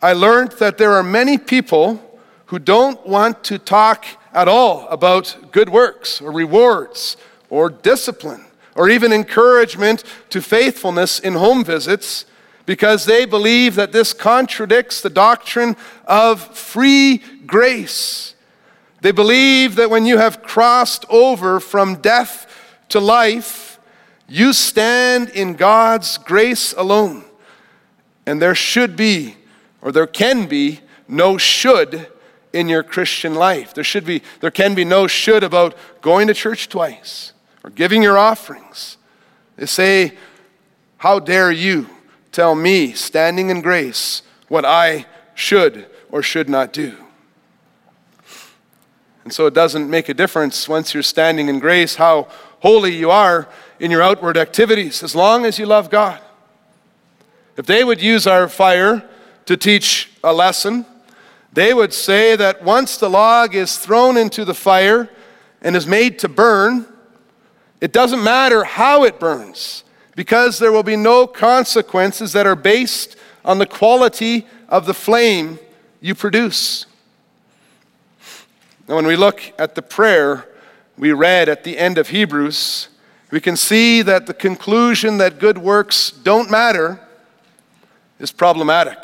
I 0.00 0.14
learned 0.14 0.52
that 0.52 0.78
there 0.78 0.94
are 0.94 1.02
many 1.02 1.36
people 1.36 2.00
who 2.46 2.58
don't 2.58 3.06
want 3.06 3.44
to 3.44 3.58
talk 3.58 4.06
at 4.32 4.48
all 4.48 4.88
about 4.88 5.52
good 5.52 5.68
works 5.68 6.22
or 6.22 6.32
rewards 6.32 7.18
or 7.50 7.68
discipline 7.68 8.46
or 8.74 8.88
even 8.88 9.12
encouragement 9.12 10.02
to 10.30 10.40
faithfulness 10.40 11.18
in 11.18 11.34
home 11.34 11.62
visits 11.62 12.24
because 12.64 13.04
they 13.04 13.26
believe 13.26 13.74
that 13.74 13.92
this 13.92 14.14
contradicts 14.14 15.02
the 15.02 15.10
doctrine 15.10 15.76
of 16.06 16.40
free 16.56 17.18
grace. 17.44 18.34
They 19.02 19.12
believe 19.12 19.74
that 19.74 19.90
when 19.90 20.06
you 20.06 20.16
have 20.16 20.42
crossed 20.42 21.04
over 21.10 21.60
from 21.60 21.96
death 21.96 22.50
to 22.88 22.98
life, 22.98 23.65
you 24.28 24.52
stand 24.52 25.30
in 25.30 25.54
God's 25.54 26.18
grace 26.18 26.72
alone. 26.72 27.24
And 28.26 28.42
there 28.42 28.54
should 28.54 28.96
be, 28.96 29.36
or 29.80 29.92
there 29.92 30.06
can 30.06 30.46
be, 30.46 30.80
no 31.08 31.38
should 31.38 32.08
in 32.52 32.68
your 32.68 32.82
Christian 32.82 33.34
life. 33.34 33.74
There 33.74 33.84
should 33.84 34.04
be 34.04 34.22
there 34.40 34.50
can 34.50 34.74
be 34.74 34.84
no 34.84 35.06
should 35.06 35.44
about 35.44 35.76
going 36.00 36.26
to 36.26 36.34
church 36.34 36.68
twice 36.68 37.32
or 37.62 37.70
giving 37.70 38.02
your 38.02 38.18
offerings. 38.18 38.96
They 39.56 39.66
say, 39.66 40.16
"How 40.98 41.18
dare 41.20 41.52
you 41.52 41.88
tell 42.32 42.54
me, 42.54 42.92
standing 42.92 43.50
in 43.50 43.60
grace, 43.60 44.22
what 44.48 44.64
I 44.64 45.06
should 45.34 45.86
or 46.10 46.22
should 46.22 46.48
not 46.48 46.72
do?" 46.72 46.96
And 49.22 49.32
so 49.32 49.46
it 49.46 49.54
doesn't 49.54 49.90
make 49.90 50.08
a 50.08 50.14
difference 50.14 50.68
once 50.68 50.94
you're 50.94 51.02
standing 51.02 51.48
in 51.48 51.58
grace 51.58 51.96
how 51.96 52.28
holy 52.60 52.94
you 52.94 53.10
are 53.10 53.48
in 53.78 53.90
your 53.90 54.02
outward 54.02 54.36
activities 54.36 55.02
as 55.02 55.14
long 55.14 55.44
as 55.44 55.58
you 55.58 55.66
love 55.66 55.90
God. 55.90 56.20
If 57.56 57.66
they 57.66 57.84
would 57.84 58.02
use 58.02 58.26
our 58.26 58.48
fire 58.48 59.08
to 59.46 59.56
teach 59.56 60.10
a 60.22 60.32
lesson, 60.32 60.84
they 61.52 61.72
would 61.72 61.94
say 61.94 62.36
that 62.36 62.62
once 62.62 62.98
the 62.98 63.08
log 63.08 63.54
is 63.54 63.78
thrown 63.78 64.16
into 64.16 64.44
the 64.44 64.54
fire 64.54 65.08
and 65.62 65.74
is 65.74 65.86
made 65.86 66.18
to 66.18 66.28
burn, 66.28 66.86
it 67.80 67.92
doesn't 67.92 68.22
matter 68.22 68.64
how 68.64 69.04
it 69.04 69.18
burns 69.18 69.84
because 70.14 70.58
there 70.58 70.72
will 70.72 70.82
be 70.82 70.96
no 70.96 71.26
consequences 71.26 72.32
that 72.32 72.46
are 72.46 72.56
based 72.56 73.16
on 73.44 73.58
the 73.58 73.66
quality 73.66 74.46
of 74.68 74.86
the 74.86 74.94
flame 74.94 75.58
you 76.00 76.14
produce. 76.14 76.86
Now, 78.88 78.96
when 78.96 79.06
we 79.06 79.16
look 79.16 79.52
at 79.58 79.74
the 79.74 79.82
prayer 79.82 80.46
we 80.98 81.12
read 81.12 81.48
at 81.48 81.64
the 81.64 81.78
end 81.78 81.98
of 81.98 82.08
Hebrews, 82.08 82.88
we 83.36 83.40
can 83.40 83.54
see 83.54 84.00
that 84.00 84.26
the 84.26 84.32
conclusion 84.32 85.18
that 85.18 85.38
good 85.38 85.58
works 85.58 86.10
don't 86.10 86.50
matter 86.50 86.98
is 88.18 88.32
problematic. 88.32 88.96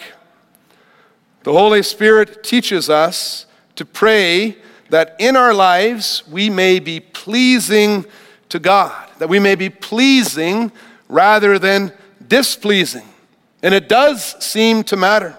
The 1.42 1.52
Holy 1.52 1.82
Spirit 1.82 2.42
teaches 2.42 2.88
us 2.88 3.44
to 3.76 3.84
pray 3.84 4.56
that 4.88 5.16
in 5.18 5.36
our 5.36 5.52
lives 5.52 6.26
we 6.26 6.48
may 6.48 6.78
be 6.78 6.98
pleasing 6.98 8.06
to 8.48 8.58
God, 8.58 9.06
that 9.18 9.28
we 9.28 9.38
may 9.38 9.54
be 9.54 9.68
pleasing 9.68 10.72
rather 11.10 11.58
than 11.58 11.92
displeasing. 12.26 13.06
And 13.62 13.74
it 13.74 13.86
does 13.86 14.42
seem 14.42 14.82
to 14.84 14.96
matter. 14.96 15.36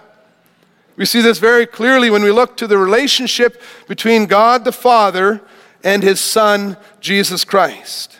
We 0.97 1.05
see 1.05 1.21
this 1.21 1.39
very 1.39 1.65
clearly 1.65 2.11
when 2.11 2.21
we 2.21 2.29
look 2.29 2.57
to 2.57 2.67
the 2.67 2.77
relationship 2.77 3.59
between 3.87 4.27
God 4.27 4.63
the 4.63 4.71
Father 4.71 5.41
and 5.83 6.03
his 6.03 6.19
Son, 6.19 6.77
Jesus 6.99 7.43
Christ. 7.43 8.19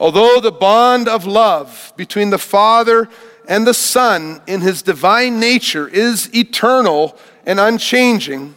Although 0.00 0.40
the 0.40 0.50
bond 0.50 1.08
of 1.08 1.26
love 1.26 1.92
between 1.94 2.30
the 2.30 2.38
Father 2.38 3.08
and 3.46 3.66
the 3.66 3.74
Son 3.74 4.40
in 4.46 4.62
his 4.62 4.80
divine 4.80 5.38
nature 5.38 5.86
is 5.86 6.34
eternal 6.34 7.18
and 7.44 7.60
unchanging, 7.60 8.54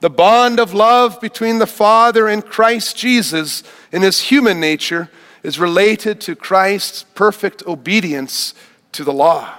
the 0.00 0.08
bond 0.08 0.60
of 0.60 0.72
love 0.72 1.20
between 1.20 1.58
the 1.58 1.66
Father 1.66 2.28
and 2.28 2.46
Christ 2.46 2.96
Jesus 2.96 3.64
in 3.90 4.02
his 4.02 4.20
human 4.20 4.60
nature 4.60 5.10
is 5.42 5.58
related 5.58 6.20
to 6.20 6.36
Christ's 6.36 7.02
perfect 7.02 7.66
obedience 7.66 8.54
to 8.92 9.02
the 9.02 9.12
law. 9.12 9.58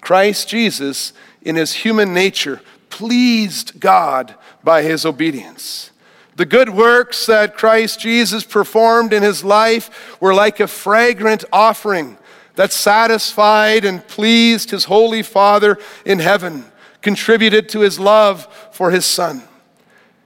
Christ 0.00 0.48
Jesus 0.48 1.12
in 1.42 1.56
his 1.56 1.74
human 1.74 2.14
nature, 2.14 2.62
pleased 2.88 3.80
God 3.80 4.34
by 4.62 4.82
his 4.82 5.04
obedience. 5.04 5.90
The 6.36 6.46
good 6.46 6.70
works 6.70 7.26
that 7.26 7.56
Christ 7.56 8.00
Jesus 8.00 8.42
performed 8.42 9.12
in 9.12 9.22
his 9.22 9.44
life 9.44 10.20
were 10.20 10.34
like 10.34 10.58
a 10.58 10.66
fragrant 10.66 11.44
offering 11.52 12.18
that 12.56 12.72
satisfied 12.72 13.84
and 13.84 14.06
pleased 14.06 14.70
his 14.70 14.84
holy 14.84 15.22
Father 15.22 15.78
in 16.04 16.18
heaven, 16.18 16.64
contributed 17.02 17.68
to 17.70 17.80
his 17.80 18.00
love 18.00 18.48
for 18.72 18.90
his 18.90 19.04
Son. 19.04 19.42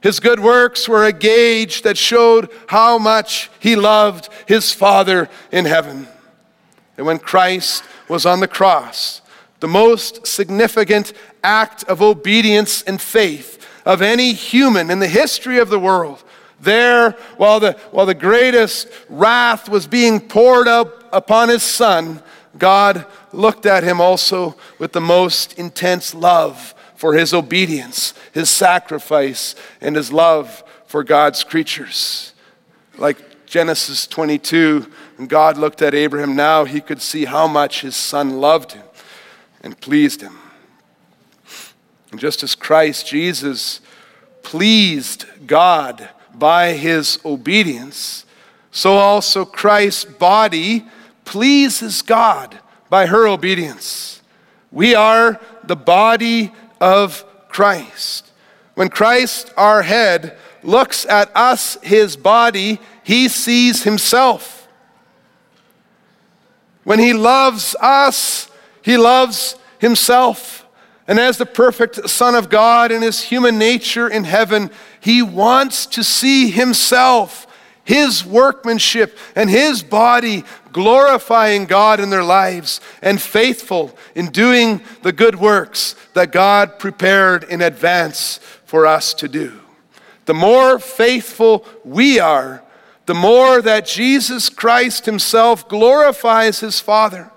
His 0.00 0.20
good 0.20 0.40
works 0.40 0.88
were 0.88 1.04
a 1.04 1.12
gauge 1.12 1.82
that 1.82 1.98
showed 1.98 2.50
how 2.68 2.98
much 2.98 3.50
he 3.58 3.76
loved 3.76 4.28
his 4.46 4.72
Father 4.72 5.28
in 5.50 5.64
heaven. 5.64 6.06
And 6.96 7.06
when 7.06 7.18
Christ 7.18 7.82
was 8.08 8.24
on 8.24 8.40
the 8.40 8.48
cross, 8.48 9.20
the 9.60 9.68
most 9.68 10.26
significant 10.26 11.12
act 11.42 11.84
of 11.84 12.00
obedience 12.00 12.82
and 12.82 13.00
faith 13.00 13.67
of 13.88 14.02
any 14.02 14.34
human 14.34 14.90
in 14.90 14.98
the 14.98 15.08
history 15.08 15.58
of 15.58 15.70
the 15.70 15.78
world. 15.78 16.22
There, 16.60 17.12
while 17.38 17.58
the, 17.58 17.72
while 17.90 18.04
the 18.04 18.14
greatest 18.14 18.86
wrath 19.08 19.66
was 19.66 19.86
being 19.86 20.20
poured 20.20 20.68
out 20.68 21.08
upon 21.10 21.48
his 21.48 21.62
son, 21.62 22.22
God 22.58 23.06
looked 23.32 23.64
at 23.64 23.84
him 23.84 23.98
also 23.98 24.56
with 24.78 24.92
the 24.92 25.00
most 25.00 25.58
intense 25.58 26.14
love 26.14 26.74
for 26.96 27.14
his 27.14 27.32
obedience, 27.32 28.12
his 28.32 28.50
sacrifice, 28.50 29.54
and 29.80 29.96
his 29.96 30.12
love 30.12 30.62
for 30.86 31.02
God's 31.02 31.42
creatures. 31.42 32.34
Like 32.98 33.46
Genesis 33.46 34.06
22, 34.06 34.86
when 35.16 35.28
God 35.28 35.56
looked 35.56 35.80
at 35.80 35.94
Abraham, 35.94 36.36
now 36.36 36.66
he 36.66 36.82
could 36.82 37.00
see 37.00 37.24
how 37.24 37.46
much 37.46 37.80
his 37.80 37.96
son 37.96 38.38
loved 38.38 38.72
him 38.72 38.84
and 39.62 39.80
pleased 39.80 40.20
him. 40.20 40.36
And 42.10 42.20
just 42.20 42.42
as 42.42 42.54
Christ 42.54 43.06
Jesus 43.06 43.80
pleased 44.42 45.26
God 45.46 46.08
by 46.34 46.72
his 46.72 47.18
obedience, 47.24 48.24
so 48.70 48.92
also 48.92 49.44
Christ's 49.44 50.04
body 50.04 50.86
pleases 51.24 52.02
God 52.02 52.58
by 52.88 53.06
her 53.06 53.26
obedience. 53.26 54.22
We 54.70 54.94
are 54.94 55.40
the 55.64 55.76
body 55.76 56.52
of 56.80 57.24
Christ. 57.48 58.30
When 58.74 58.88
Christ, 58.88 59.52
our 59.56 59.82
head, 59.82 60.38
looks 60.62 61.04
at 61.06 61.30
us, 61.34 61.76
his 61.82 62.16
body, 62.16 62.80
he 63.02 63.28
sees 63.28 63.82
himself. 63.82 64.68
When 66.84 66.98
he 66.98 67.12
loves 67.12 67.74
us, 67.80 68.50
he 68.82 68.96
loves 68.96 69.56
himself. 69.78 70.66
And 71.08 71.18
as 71.18 71.38
the 71.38 71.46
perfect 71.46 72.08
Son 72.10 72.34
of 72.34 72.50
God 72.50 72.92
in 72.92 73.00
his 73.00 73.22
human 73.22 73.58
nature 73.58 74.06
in 74.06 74.24
heaven, 74.24 74.70
he 75.00 75.22
wants 75.22 75.86
to 75.86 76.04
see 76.04 76.50
himself, 76.50 77.46
his 77.82 78.26
workmanship, 78.26 79.16
and 79.34 79.48
his 79.48 79.82
body 79.82 80.44
glorifying 80.70 81.64
God 81.64 81.98
in 81.98 82.10
their 82.10 82.22
lives 82.22 82.82
and 83.00 83.20
faithful 83.20 83.96
in 84.14 84.26
doing 84.26 84.82
the 85.02 85.12
good 85.12 85.36
works 85.36 85.96
that 86.12 86.30
God 86.30 86.78
prepared 86.78 87.42
in 87.44 87.62
advance 87.62 88.38
for 88.66 88.86
us 88.86 89.14
to 89.14 89.28
do. 89.28 89.58
The 90.26 90.34
more 90.34 90.78
faithful 90.78 91.64
we 91.86 92.20
are, 92.20 92.62
the 93.06 93.14
more 93.14 93.62
that 93.62 93.86
Jesus 93.86 94.50
Christ 94.50 95.06
himself 95.06 95.66
glorifies 95.70 96.60
his 96.60 96.80
Father, 96.80 97.30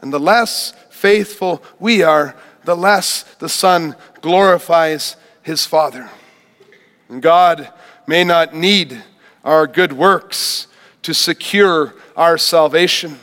and 0.00 0.12
the 0.12 0.18
less 0.18 0.72
faithful 0.90 1.62
we 1.78 2.02
are, 2.02 2.34
the 2.68 2.76
less 2.76 3.22
the 3.38 3.48
Son 3.48 3.96
glorifies 4.20 5.16
his 5.40 5.64
Father. 5.64 6.10
And 7.08 7.22
God 7.22 7.72
may 8.06 8.24
not 8.24 8.54
need 8.54 9.02
our 9.42 9.66
good 9.66 9.94
works 9.94 10.66
to 11.00 11.14
secure 11.14 11.94
our 12.14 12.36
salvation. 12.36 13.18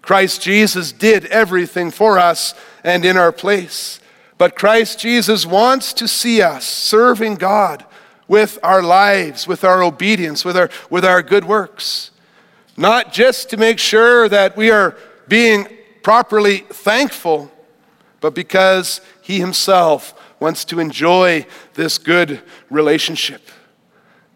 Christ 0.00 0.40
Jesus 0.40 0.92
did 0.92 1.26
everything 1.26 1.90
for 1.90 2.18
us 2.18 2.54
and 2.82 3.04
in 3.04 3.18
our 3.18 3.32
place. 3.32 4.00
But 4.38 4.56
Christ 4.56 4.98
Jesus 4.98 5.44
wants 5.44 5.92
to 5.92 6.08
see 6.08 6.40
us 6.40 6.64
serving 6.64 7.34
God 7.34 7.84
with 8.28 8.58
our 8.62 8.82
lives, 8.82 9.46
with 9.46 9.62
our 9.62 9.82
obedience, 9.82 10.42
with 10.42 10.56
our, 10.56 10.70
with 10.88 11.04
our 11.04 11.22
good 11.22 11.44
works. 11.44 12.12
Not 12.78 13.12
just 13.12 13.50
to 13.50 13.58
make 13.58 13.78
sure 13.78 14.26
that 14.30 14.56
we 14.56 14.70
are 14.70 14.96
being 15.28 15.68
properly 16.02 16.60
thankful, 16.70 17.50
but 18.24 18.34
because 18.34 19.02
he 19.20 19.38
himself 19.38 20.18
wants 20.40 20.64
to 20.64 20.80
enjoy 20.80 21.44
this 21.74 21.98
good 21.98 22.40
relationship. 22.70 23.50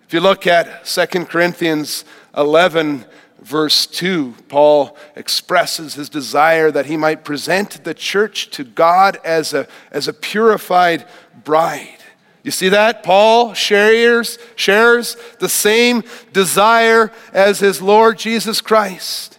If 0.06 0.12
you 0.12 0.20
look 0.20 0.46
at 0.46 0.84
2 0.84 1.06
Corinthians 1.24 2.04
11, 2.36 3.06
verse 3.40 3.86
2, 3.86 4.34
Paul 4.48 4.94
expresses 5.16 5.94
his 5.94 6.10
desire 6.10 6.70
that 6.70 6.84
he 6.84 6.98
might 6.98 7.24
present 7.24 7.82
the 7.84 7.94
church 7.94 8.50
to 8.50 8.62
God 8.62 9.18
as 9.24 9.54
a, 9.54 9.66
as 9.90 10.06
a 10.06 10.12
purified 10.12 11.06
bride. 11.42 12.04
You 12.42 12.50
see 12.50 12.68
that? 12.68 13.02
Paul 13.02 13.54
shares, 13.54 14.38
shares 14.54 15.16
the 15.38 15.48
same 15.48 16.02
desire 16.34 17.10
as 17.32 17.60
his 17.60 17.80
Lord 17.80 18.18
Jesus 18.18 18.60
Christ. 18.60 19.37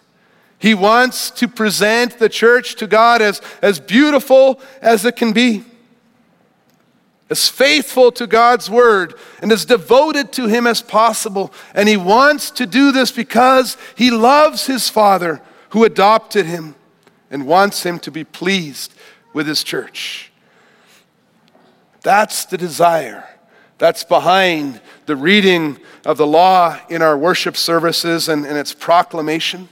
He 0.60 0.76
wants 0.76 1.32
to 1.32 1.48
present 1.48 2.20
the 2.20 2.28
church 2.28 2.76
to 2.76 2.88
God 2.88 3.22
as, 3.22 3.42
as 3.62 3.80
beautiful 3.80 4.62
as 4.82 5.06
it 5.06 5.16
can 5.16 5.32
be, 5.32 5.64
as 7.30 7.48
faithful 7.48 8.12
to 8.12 8.28
God's 8.28 8.70
word, 8.70 9.14
and 9.42 9.54
as 9.54 9.64
devoted 9.64 10.34
to 10.34 10.48
Him 10.48 10.68
as 10.68 10.82
possible. 10.82 11.54
And 11.74 11.88
He 11.88 11.96
wants 11.96 12.52
to 12.52 12.66
do 12.66 12.92
this 12.92 13.10
because 13.12 13.78
He 13.96 14.12
loves 14.12 14.66
His 14.66 14.90
Father 14.90 15.42
who 15.70 15.86
adopted 15.86 16.46
Him 16.46 16.76
and 17.32 17.48
wants 17.48 17.84
Him 17.84 17.98
to 18.00 18.12
be 18.12 18.26
pleased 18.26 18.94
with 19.32 19.48
His 19.48 19.64
church. 19.64 20.30
That's 22.02 22.44
the 22.46 22.58
desire. 22.58 23.28
That's 23.78 24.04
behind 24.04 24.82
the 25.06 25.16
reading 25.16 25.80
of 26.06 26.18
the 26.18 26.28
law 26.28 26.78
in 26.90 27.02
our 27.02 27.18
worship 27.18 27.56
services 27.56 28.28
and, 28.28 28.46
and 28.46 28.58
its 28.58 28.74
proclamation. 28.74 29.70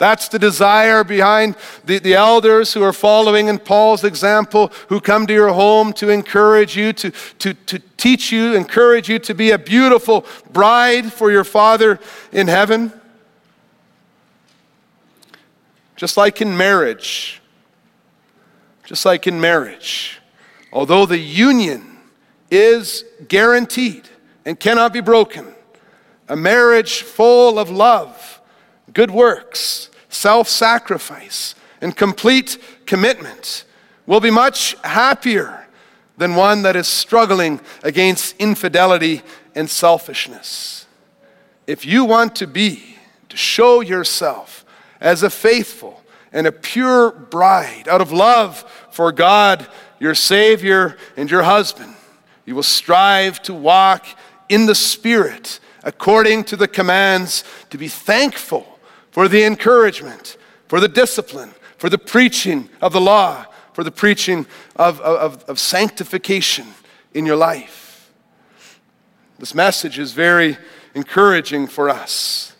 That's 0.00 0.28
the 0.28 0.38
desire 0.38 1.04
behind 1.04 1.56
the, 1.84 1.98
the 1.98 2.14
elders 2.14 2.72
who 2.72 2.82
are 2.82 2.92
following 2.92 3.48
in 3.48 3.58
Paul's 3.58 4.02
example, 4.02 4.72
who 4.88 4.98
come 4.98 5.26
to 5.26 5.34
your 5.34 5.52
home 5.52 5.92
to 5.92 6.08
encourage 6.08 6.74
you, 6.74 6.94
to, 6.94 7.10
to, 7.10 7.52
to 7.52 7.78
teach 7.98 8.32
you, 8.32 8.54
encourage 8.54 9.10
you 9.10 9.18
to 9.18 9.34
be 9.34 9.50
a 9.50 9.58
beautiful 9.58 10.24
bride 10.54 11.12
for 11.12 11.30
your 11.30 11.44
Father 11.44 12.00
in 12.32 12.48
heaven. 12.48 12.94
Just 15.96 16.16
like 16.16 16.40
in 16.40 16.56
marriage, 16.56 17.42
just 18.84 19.04
like 19.04 19.26
in 19.26 19.38
marriage, 19.38 20.18
although 20.72 21.04
the 21.04 21.18
union 21.18 21.98
is 22.50 23.04
guaranteed 23.28 24.08
and 24.46 24.58
cannot 24.58 24.94
be 24.94 25.02
broken, 25.02 25.46
a 26.26 26.36
marriage 26.36 27.02
full 27.02 27.58
of 27.58 27.68
love, 27.68 28.40
good 28.94 29.10
works, 29.10 29.89
self 30.10 30.48
sacrifice, 30.48 31.54
and 31.80 31.96
complete 31.96 32.58
commitment 32.86 33.64
will 34.06 34.20
be 34.20 34.30
much 34.30 34.76
happier 34.84 35.66
than 36.18 36.34
one 36.34 36.62
that 36.62 36.76
is 36.76 36.86
struggling 36.86 37.60
against 37.82 38.36
infidelity 38.38 39.22
and 39.54 39.70
selfishness. 39.70 40.86
If 41.66 41.86
you 41.86 42.04
want 42.04 42.36
to 42.36 42.46
be, 42.46 42.96
to 43.30 43.36
show 43.36 43.80
yourself 43.80 44.64
as 45.00 45.22
a 45.22 45.30
faithful 45.30 46.02
and 46.32 46.46
a 46.46 46.52
pure 46.52 47.10
bride 47.12 47.88
out 47.88 48.00
of 48.00 48.12
love 48.12 48.64
for 48.90 49.12
God, 49.12 49.66
your 49.98 50.14
Savior, 50.14 50.96
and 51.16 51.30
your 51.30 51.42
husband, 51.42 51.94
you 52.44 52.54
will 52.54 52.62
strive 52.62 53.40
to 53.42 53.54
walk 53.54 54.04
in 54.48 54.66
the 54.66 54.74
Spirit 54.74 55.60
according 55.82 56.44
to 56.44 56.56
the 56.56 56.68
commands 56.68 57.44
to 57.70 57.78
be 57.78 57.88
thankful 57.88 58.69
for 59.10 59.28
the 59.28 59.44
encouragement, 59.44 60.36
for 60.68 60.80
the 60.80 60.88
discipline, 60.88 61.52
for 61.78 61.88
the 61.88 61.98
preaching 61.98 62.68
of 62.80 62.92
the 62.92 63.00
law, 63.00 63.46
for 63.72 63.84
the 63.84 63.90
preaching 63.90 64.46
of, 64.76 65.00
of, 65.00 65.44
of 65.44 65.58
sanctification 65.58 66.66
in 67.14 67.26
your 67.26 67.36
life. 67.36 68.10
This 69.38 69.54
message 69.54 69.98
is 69.98 70.12
very 70.12 70.58
encouraging 70.94 71.66
for 71.66 71.88
us. 71.88 72.54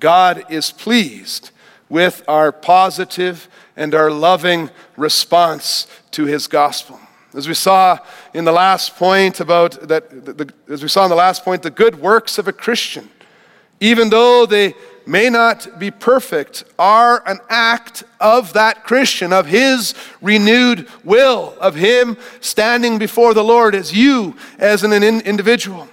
God 0.00 0.44
is 0.50 0.72
pleased 0.72 1.50
with 1.88 2.24
our 2.26 2.50
positive 2.50 3.48
and 3.76 3.94
our 3.94 4.10
loving 4.10 4.70
response 4.96 5.86
to 6.10 6.24
his 6.24 6.46
gospel. 6.46 6.98
As 7.34 7.48
we 7.48 7.54
saw 7.54 7.98
in 8.32 8.44
the 8.44 8.52
last 8.52 8.96
point 8.96 9.40
about 9.40 9.88
that, 9.88 10.24
the, 10.24 10.32
the, 10.32 10.54
as 10.68 10.82
we 10.82 10.88
saw 10.88 11.04
in 11.04 11.10
the 11.10 11.16
last 11.16 11.44
point, 11.44 11.62
the 11.62 11.70
good 11.70 12.00
works 12.00 12.38
of 12.38 12.46
a 12.46 12.52
Christian, 12.52 13.10
even 13.80 14.10
though 14.10 14.46
they 14.46 14.74
may 15.06 15.28
not 15.28 15.78
be 15.78 15.90
perfect 15.90 16.64
are 16.78 17.22
an 17.26 17.38
act 17.48 18.04
of 18.20 18.52
that 18.54 18.84
Christian, 18.84 19.32
of 19.32 19.46
his 19.46 19.94
renewed 20.20 20.88
will, 21.04 21.54
of 21.60 21.74
him 21.74 22.16
standing 22.40 22.98
before 22.98 23.34
the 23.34 23.44
Lord 23.44 23.74
as 23.74 23.92
you, 23.92 24.36
as 24.58 24.82
an 24.82 24.92
individual. 25.02 25.88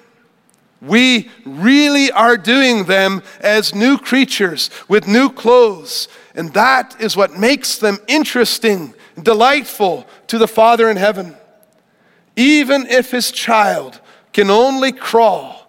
We 0.82 1.30
really 1.46 2.12
are 2.12 2.38
doing 2.38 2.86
them 2.86 3.22
as 3.40 3.76
new 3.76 3.98
creatures 3.98 4.70
with 4.88 5.08
new 5.08 5.30
clothes, 5.30 6.08
and 6.34 6.54
that 6.54 7.00
is 7.00 7.16
what 7.16 7.38
makes 7.38 7.78
them 7.78 8.00
interesting, 8.08 8.96
delightful 9.22 10.08
to 10.28 10.38
the 10.38 10.48
Father 10.48 10.90
in 10.90 10.98
heaven. 10.98 11.36
Even 12.36 12.88
if 12.88 13.12
his 13.12 13.32
child 13.32 14.00
can 14.34 14.50
only 14.50 14.92
crawl, 14.92 15.61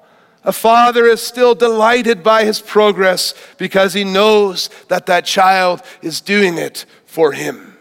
a 0.45 0.53
father 0.53 1.07
is 1.07 1.23
still 1.23 1.55
delighted 1.55 2.23
by 2.23 2.45
his 2.45 2.61
progress 2.61 3.35
because 3.59 3.95
he 3.95 4.05
knows 4.05 4.69
that 4.89 5.07
that 5.07 5.25
child 5.25 5.83
is 6.01 6.21
doing 6.21 6.59
it 6.59 6.85
for 7.07 7.33
him. 7.33 7.77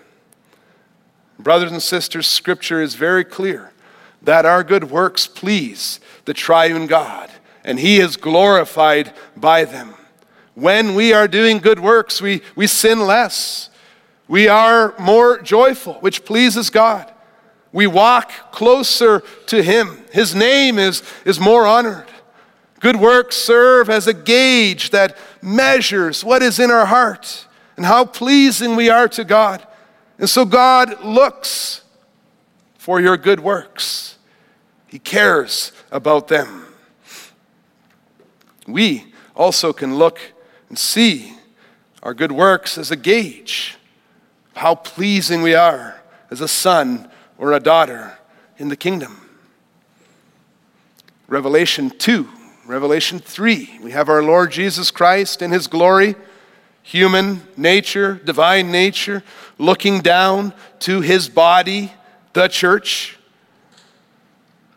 Brothers 1.39 1.71
and 1.71 1.82
sisters, 1.82 2.28
scripture 2.28 2.82
is 2.82 2.93
very 2.95 3.24
clear 3.24 3.71
that 4.21 4.45
our 4.45 4.63
good 4.63 4.91
works 4.91 5.26
please 5.26 6.00
the 6.26 6.34
triune 6.34 6.86
God, 6.86 7.32
and 7.63 7.80
he 7.80 8.00
is 8.00 8.15
glorified 8.15 9.13
by 9.36 9.65
them. 9.65 9.95
When 10.54 10.93
we 10.93 11.13
are 11.13 11.28
doing 11.28 11.58
good 11.58 11.80
works, 11.80 12.21
we, 12.21 12.41
we 12.56 12.67
sin 12.67 13.00
less. 13.00 13.69
We 14.28 14.47
are 14.47 14.93
more 15.00 15.41
joyful, 15.41 15.95
which 15.95 16.24
pleases 16.26 16.69
God. 16.69 17.12
We 17.74 17.88
walk 17.88 18.32
closer 18.52 19.24
to 19.47 19.63
him. 19.63 20.04
His 20.12 20.36
name 20.36 20.78
is, 20.78 21.02
is 21.26 21.39
more 21.39 21.65
honored. 21.65 22.11
Good 22.81 22.95
works 22.95 23.35
serve 23.35 23.91
as 23.91 24.07
a 24.07 24.13
gauge 24.13 24.89
that 24.89 25.15
measures 25.39 26.25
what 26.25 26.41
is 26.41 26.59
in 26.59 26.71
our 26.71 26.87
heart 26.87 27.47
and 27.77 27.85
how 27.85 28.05
pleasing 28.05 28.75
we 28.75 28.89
are 28.89 29.07
to 29.09 29.23
God. 29.23 29.65
And 30.17 30.27
so 30.27 30.45
God 30.45 31.03
looks 31.03 31.83
for 32.79 32.99
your 32.99 33.17
good 33.17 33.39
works, 33.39 34.17
He 34.87 34.97
cares 34.97 35.71
about 35.91 36.27
them. 36.27 36.65
We 38.67 39.13
also 39.35 39.73
can 39.73 39.95
look 39.95 40.19
and 40.67 40.77
see 40.77 41.35
our 42.01 42.15
good 42.15 42.31
works 42.31 42.79
as 42.79 42.89
a 42.89 42.95
gauge 42.95 43.77
of 44.55 44.61
how 44.63 44.73
pleasing 44.73 45.43
we 45.43 45.53
are 45.53 46.01
as 46.31 46.41
a 46.41 46.47
son 46.47 47.11
or 47.37 47.53
a 47.53 47.59
daughter 47.59 48.17
in 48.57 48.69
the 48.69 48.75
kingdom. 48.75 49.29
Revelation 51.27 51.91
2 51.91 52.27
Revelation 52.71 53.19
3, 53.19 53.79
we 53.84 53.91
have 53.91 54.07
our 54.07 54.23
Lord 54.23 54.49
Jesus 54.49 54.91
Christ 54.91 55.41
in 55.41 55.51
his 55.51 55.67
glory, 55.67 56.15
human 56.81 57.41
nature, 57.57 58.13
divine 58.23 58.71
nature, 58.71 59.23
looking 59.57 59.99
down 59.99 60.53
to 60.79 61.01
his 61.01 61.27
body, 61.27 61.91
the 62.31 62.47
church. 62.47 63.17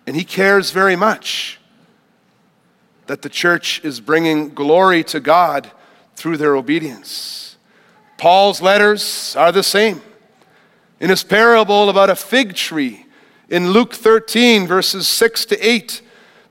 And 0.08 0.16
he 0.16 0.24
cares 0.24 0.72
very 0.72 0.96
much 0.96 1.60
that 3.06 3.22
the 3.22 3.28
church 3.28 3.80
is 3.84 4.00
bringing 4.00 4.48
glory 4.48 5.04
to 5.04 5.20
God 5.20 5.70
through 6.16 6.38
their 6.38 6.56
obedience. 6.56 7.56
Paul's 8.18 8.60
letters 8.60 9.36
are 9.36 9.52
the 9.52 9.62
same. 9.62 10.02
In 10.98 11.10
his 11.10 11.22
parable 11.22 11.88
about 11.88 12.10
a 12.10 12.16
fig 12.16 12.56
tree 12.56 13.06
in 13.48 13.70
Luke 13.70 13.94
13, 13.94 14.66
verses 14.66 15.06
6 15.06 15.44
to 15.46 15.58
8, 15.60 16.02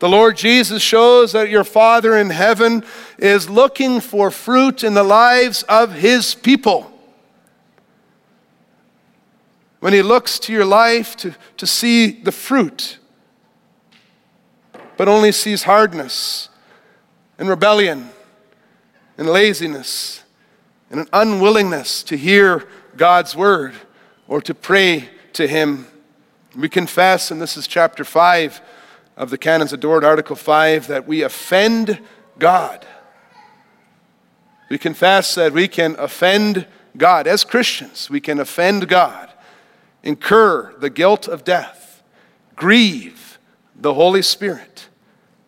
the 0.04 0.10
Lord 0.10 0.36
Jesus 0.36 0.84
shows 0.84 1.32
that 1.32 1.50
your 1.50 1.64
Father 1.64 2.18
in 2.18 2.30
heaven 2.30 2.84
is 3.18 3.50
looking 3.50 4.02
for 4.02 4.32
fruit 4.32 4.84
in 4.84 4.96
the 4.96 5.04
lives 5.04 5.64
of 5.70 5.94
his 5.94 6.36
people. 6.36 6.92
When 9.80 9.94
he 9.94 10.02
looks 10.02 10.40
to 10.40 10.52
your 10.52 10.66
life 10.66 11.16
to, 11.16 11.34
to 11.56 11.66
see 11.66 12.12
the 12.12 12.34
fruit, 12.34 12.98
but 14.98 15.08
only 15.08 15.32
sees 15.32 15.64
hardness 15.64 16.50
and 17.38 17.48
rebellion 17.48 18.10
and 19.18 19.30
laziness 19.30 20.22
and 20.92 21.00
an 21.00 21.08
unwillingness 21.14 22.04
to 22.04 22.18
hear 22.18 22.68
God's 22.98 23.38
word 23.38 23.74
or 24.28 24.42
to 24.42 24.54
pray 24.54 25.08
to 25.32 25.48
him. 25.48 25.88
We 26.58 26.68
confess, 26.68 27.32
and 27.32 27.42
this 27.42 27.56
is 27.56 27.68
chapter 27.68 28.04
5 28.04 28.62
of 29.16 29.30
the 29.30 29.38
Canons 29.38 29.74
of 29.74 29.80
Dort, 29.80 30.04
Article 30.04 30.36
5, 30.36 30.88
that 30.88 31.08
we 31.08 31.22
offend 31.22 32.00
God. 32.40 32.86
We 34.70 34.78
confess 34.78 35.36
that 35.36 35.54
we 35.54 35.68
can 35.68 35.96
offend 36.00 36.66
God. 36.98 37.28
As 37.28 37.44
Christians, 37.44 38.10
we 38.10 38.20
can 38.20 38.40
offend 38.40 38.88
God, 38.88 39.32
incur 40.02 40.74
the 40.80 40.90
guilt 40.90 41.28
of 41.28 41.44
death, 41.44 42.02
grieve 42.56 43.38
the 43.76 43.94
Holy 43.94 44.22
Spirit, 44.22 44.88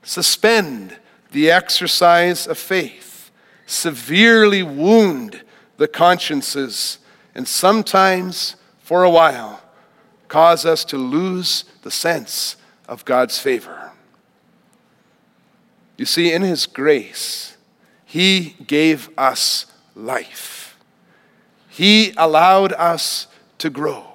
suspend 0.03 0.97
the 1.31 1.49
exercise 1.49 2.47
of 2.47 2.57
faith, 2.57 3.31
severely 3.65 4.61
wound 4.61 5.41
the 5.77 5.87
consciences, 5.87 6.99
and 7.33 7.47
sometimes, 7.47 8.55
for 8.79 9.03
a 9.03 9.09
while, 9.09 9.61
cause 10.27 10.65
us 10.65 10.85
to 10.85 10.97
lose 10.97 11.65
the 11.81 11.91
sense 11.91 12.57
of 12.87 13.05
God's 13.05 13.39
favor. 13.39 13.91
You 15.97 16.05
see, 16.05 16.31
in 16.31 16.41
His 16.41 16.65
grace, 16.65 17.57
He 18.05 18.55
gave 18.67 19.09
us 19.17 19.65
life. 19.95 20.77
He 21.69 22.13
allowed 22.17 22.73
us 22.73 23.27
to 23.59 23.69
grow. 23.69 24.05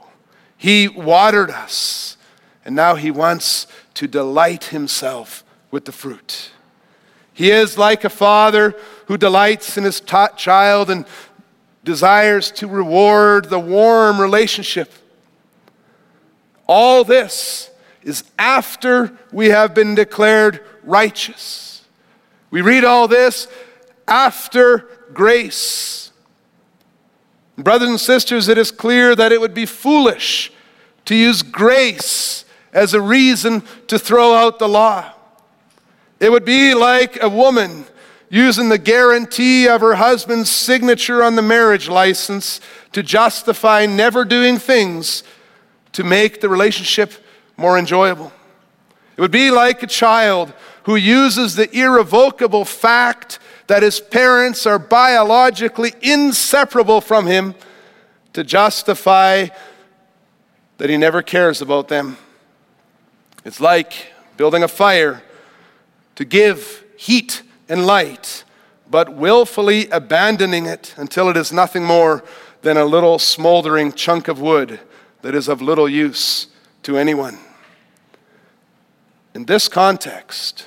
He 0.57 0.89
watered 0.89 1.51
us. 1.51 2.17
And 2.65 2.77
now 2.77 2.95
He 2.95 3.11
wants 3.11 3.67
to 3.95 4.07
delight 4.07 4.65
Himself 4.65 5.45
with 5.71 5.85
the 5.85 5.93
fruit. 5.93 6.51
He 7.33 7.51
is 7.51 7.79
like 7.79 8.05
a 8.05 8.11
father 8.11 8.75
who 9.07 9.17
delights 9.17 9.79
in 9.79 9.85
his 9.85 10.01
t- 10.01 10.27
child 10.37 10.91
and 10.91 11.07
desires 11.85 12.51
to 12.51 12.69
reward 12.69 13.49
the 13.49 13.59
warm 13.59 14.21
relationship. 14.21 14.93
All 16.67 17.03
this 17.03 17.70
is 18.03 18.25
after 18.39 19.17
we 19.33 19.49
have 19.49 19.75
been 19.75 19.95
declared 19.95 20.61
righteous. 20.85 21.85
We 22.51 22.63
read 22.63 22.85
all 22.85 23.09
this 23.09 23.47
after 24.09 24.89
grace. 25.13 26.13
Brothers 27.57 27.91
and 27.91 28.01
sisters, 28.01 28.49
it 28.49 28.59
is 28.59 28.71
clear 28.71 29.15
that 29.15 29.33
it 29.33 29.41
would 29.41 29.55
be 29.55 29.67
foolish 29.67 30.53
to 31.05 31.15
use 31.15 31.43
grace 31.43 32.45
as 32.73 32.95
a 32.95 33.01
reason 33.01 33.63
to 33.89 33.99
throw 33.99 34.35
out 34.35 34.59
the 34.59 34.69
law. 34.69 35.13
It 36.19 36.31
would 36.31 36.45
be 36.45 36.75
like 36.75 37.23
a 37.23 37.29
woman 37.29 37.85
using 38.29 38.69
the 38.69 38.79
guarantee 38.79 39.69
of 39.69 39.81
her 39.81 39.97
husband's 39.97 40.51
signature 40.51 41.23
on 41.23 41.35
the 41.35 41.43
marriage 41.43 41.89
license 41.89 42.61
to 42.93 43.03
justify 43.03 43.87
never 43.87 44.25
doing 44.25 44.57
things 44.57 45.25
to 45.93 46.05
make 46.05 46.41
the 46.41 46.49
relationship 46.49 47.13
more 47.61 47.79
enjoyable. 47.79 48.33
It 49.19 49.21
would 49.21 49.31
be 49.31 49.51
like 49.51 49.83
a 49.83 49.87
child 49.87 50.55
who 50.85 50.97
uses 50.97 51.55
the 51.55 51.71
irrevocable 51.77 52.65
fact 52.65 53.39
that 53.67 53.83
his 53.83 54.01
parents 54.01 54.67
are 54.67 54.79
biologically 54.79 55.93
inseparable 56.01 57.03
from 57.03 57.27
him 57.27 57.55
to 58.33 58.43
justify 58.43 59.49
that 60.79 60.89
he 60.89 60.97
never 60.97 61.21
cares 61.21 61.61
about 61.61 61.89
them. 61.89 62.17
It's 63.45 63.61
like 63.61 64.07
building 64.39 64.63
a 64.63 64.69
fire 64.69 65.23
to 66.15 66.25
give 66.25 66.83
heat 66.97 67.43
and 67.69 67.87
light, 67.87 68.45
but 68.91 69.15
willfully 69.15 69.91
abandoning 69.91 70.65
it 70.65 70.95
until 70.97 71.29
it 71.29 71.37
is 71.37 71.53
nothing 71.53 71.85
more 71.85 72.25
than 72.63 72.79
a 72.79 72.87
little 72.87 73.19
smoldering 73.19 73.93
chunk 73.93 74.29
of 74.29 74.41
wood 74.41 74.81
that 75.21 75.35
is 75.35 75.47
of 75.47 75.61
little 75.61 75.91
use 75.91 76.47
to 76.85 76.97
anyone. 76.97 77.39
In 79.35 79.45
this 79.45 79.69
context, 79.69 80.67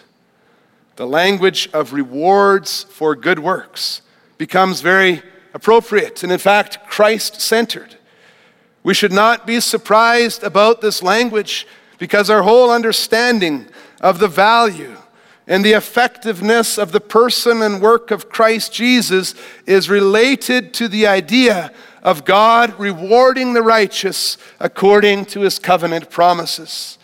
the 0.95 1.07
language 1.07 1.69
of 1.73 1.91
rewards 1.91 2.83
for 2.83 3.15
good 3.15 3.39
works 3.39 4.01
becomes 4.37 4.81
very 4.81 5.21
appropriate 5.53 6.23
and, 6.23 6.31
in 6.31 6.39
fact, 6.39 6.87
Christ 6.87 7.41
centered. 7.41 7.97
We 8.83 8.93
should 8.93 9.11
not 9.11 9.47
be 9.47 9.59
surprised 9.59 10.43
about 10.43 10.81
this 10.81 11.03
language 11.03 11.67
because 11.97 12.29
our 12.29 12.43
whole 12.43 12.71
understanding 12.71 13.67
of 14.01 14.19
the 14.19 14.27
value 14.27 14.97
and 15.47 15.63
the 15.63 15.73
effectiveness 15.73 16.77
of 16.77 16.91
the 16.91 17.01
person 17.01 17.61
and 17.61 17.81
work 17.81 18.11
of 18.11 18.29
Christ 18.29 18.73
Jesus 18.73 19.35
is 19.65 19.89
related 19.89 20.73
to 20.75 20.87
the 20.87 21.07
idea 21.07 21.73
of 22.01 22.25
God 22.25 22.77
rewarding 22.79 23.53
the 23.53 23.61
righteous 23.61 24.37
according 24.59 25.25
to 25.25 25.41
his 25.41 25.59
covenant 25.59 26.09
promises. 26.09 26.97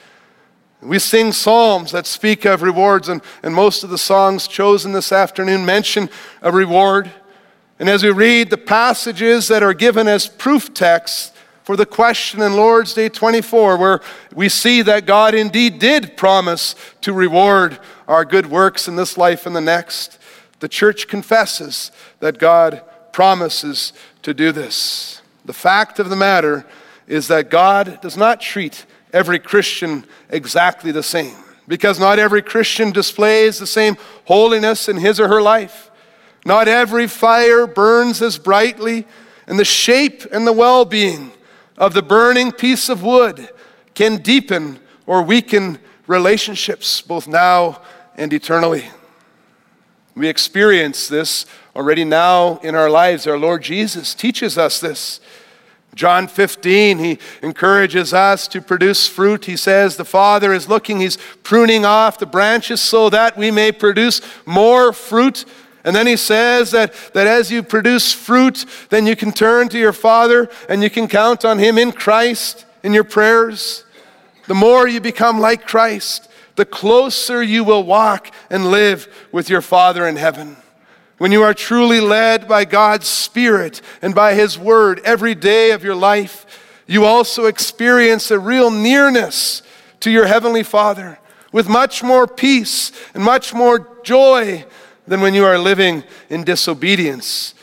We 0.82 1.00
sing 1.00 1.34
psalms 1.34 1.92
that 1.92 2.08
speak 2.08 2.46
of 2.46 2.62
rewards, 2.62 3.10
and, 3.10 3.22
and 3.44 3.54
most 3.54 3.84
of 3.84 3.90
the 3.90 3.98
songs 3.98 4.48
chosen 4.48 4.94
this 4.94 5.12
afternoon 5.12 5.66
mention 5.66 6.10
a 6.42 6.52
reward. 6.52 7.12
And 7.80 7.90
as 7.90 8.04
we 8.04 8.12
read 8.12 8.50
the 8.50 8.58
passages 8.58 9.50
that 9.50 9.62
are 9.62 9.74
given 9.74 10.08
as 10.08 10.28
proof 10.28 10.74
texts, 10.74 11.34
for 11.70 11.76
the 11.76 11.86
question 11.86 12.42
in 12.42 12.56
Lord's 12.56 12.96
Day 12.96 13.10
24, 13.10 13.78
where 13.78 14.02
we 14.34 14.50
see 14.50 14.82
that 14.82 15.06
God 15.06 15.36
indeed 15.36 15.78
did 15.78 16.18
promise 16.18 16.74
to 17.02 17.14
reward 17.14 17.78
our 18.08 18.26
good 18.26 18.48
works 18.48 18.88
in 18.88 18.96
this 18.96 19.20
life 19.20 19.46
and 19.46 19.56
the 19.56 19.62
next. 19.62 20.18
The 20.62 20.68
church 20.68 21.08
confesses 21.08 21.92
that 22.22 22.40
God 22.40 22.82
promises 23.12 23.94
to 24.24 24.34
do 24.34 24.52
this. 24.52 25.22
The 25.46 25.54
fact 25.54 26.00
of 26.00 26.10
the 26.10 26.16
matter 26.16 26.66
is 27.06 27.28
that 27.28 27.52
God 27.52 28.02
does 28.02 28.18
not 28.18 28.42
treat 28.42 28.88
every 29.14 29.40
Christian 29.40 30.06
exactly 30.30 30.92
the 30.92 31.04
same, 31.04 31.36
because 31.68 32.00
not 32.00 32.20
every 32.20 32.42
Christian 32.42 32.92
displays 32.92 33.60
the 33.60 33.68
same 33.68 33.98
holiness 34.26 34.88
in 34.90 34.98
his 34.98 35.20
or 35.20 35.28
her 35.28 35.42
life. 35.42 35.90
Not 36.46 36.68
every 36.68 37.08
fire 37.08 37.68
burns 37.68 38.22
as 38.22 38.38
brightly, 38.38 39.06
and 39.48 39.60
the 39.60 39.66
shape 39.66 40.26
and 40.32 40.48
the 40.48 40.54
well 40.54 40.86
being 40.86 41.32
of 41.78 41.94
the 41.94 42.02
burning 42.02 42.52
piece 42.52 42.90
of 42.90 43.04
wood 43.04 43.50
can 43.96 44.18
deepen 44.18 44.80
or 45.06 45.24
weaken 45.24 45.80
relationships 46.08 47.02
both 47.02 47.28
now 47.28 47.82
and 48.16 48.34
eternally. 48.34 48.86
We 50.16 50.28
experience 50.28 51.08
this 51.08 51.46
already 51.76 52.04
now 52.04 52.58
in 52.58 52.76
our 52.76 52.90
lives. 52.90 53.26
Our 53.26 53.38
Lord 53.38 53.64
Jesus 53.64 54.14
teaches 54.14 54.58
us 54.58 54.80
this. 54.80 55.22
John 55.96 56.28
15, 56.28 57.00
he 57.00 57.20
encourages 57.42 58.14
us 58.14 58.48
to 58.50 58.62
produce 58.62 59.08
fruit. 59.08 59.46
He 59.46 59.58
says 59.58 59.98
the 59.98 60.06
Father 60.06 60.54
is 60.54 60.70
looking, 60.70 61.00
he's 61.00 61.18
pruning 61.44 61.84
off 61.84 62.20
the 62.20 62.26
branches 62.26 62.80
so 62.80 63.10
that 63.10 63.38
we 63.38 63.52
may 63.52 63.72
produce 63.72 64.22
more 64.46 64.94
fruit 64.94 65.46
and 65.84 65.96
then 65.96 66.08
he 66.08 66.18
says 66.18 66.72
that, 66.72 66.94
that 67.14 67.28
as 67.28 67.52
you 67.52 67.64
produce 67.64 68.12
fruit, 68.12 68.66
then 68.90 69.06
you 69.08 69.16
can 69.16 69.32
turn 69.32 69.70
to 69.70 69.80
your 69.80 69.94
Father 69.94 70.50
and 70.68 70.84
you 70.84 70.90
can 70.90 71.08
count 71.08 71.46
on 71.46 71.58
Him 71.58 71.78
in 71.78 71.92
Christ 71.92 72.66
in 72.84 72.94
your 72.94 73.04
prayers. 73.04 73.86
The 74.48 74.56
more 74.56 74.88
you 74.88 75.00
become 75.00 75.40
like 75.40 75.68
Christ, 75.68 76.30
the 76.56 76.66
closer 76.66 77.42
you 77.42 77.64
will 77.64 77.84
walk 77.84 78.32
and 78.50 78.72
live 78.72 79.08
with 79.32 79.50
your 79.50 79.62
Father 79.62 80.06
in 80.06 80.18
heaven. 80.18 80.58
When 81.20 81.34
you 81.34 81.44
are 81.44 81.54
truly 81.54 82.00
led 82.00 82.48
by 82.48 82.64
God's 82.64 83.08
Spirit 83.08 83.82
and 84.02 84.16
by 84.16 84.34
His 84.36 84.58
Word 84.58 85.02
every 85.04 85.36
day 85.36 85.72
of 85.72 85.84
your 85.84 85.94
life, 85.94 86.46
you 86.88 87.04
also 87.06 87.46
experience 87.46 88.32
a 88.32 88.40
real 88.40 88.72
nearness 88.72 89.62
to 90.00 90.10
your 90.10 90.28
Heavenly 90.28 90.64
Father 90.64 91.20
with 91.52 91.68
much 91.68 92.02
more 92.02 92.26
peace 92.26 92.94
and 93.14 93.22
much 93.22 93.54
more 93.54 93.86
joy 94.02 94.66
than 95.08 95.20
when 95.20 95.34
you 95.34 95.44
are 95.44 95.60
living 95.60 96.06
in 96.30 96.46
disobedience. 96.46 97.54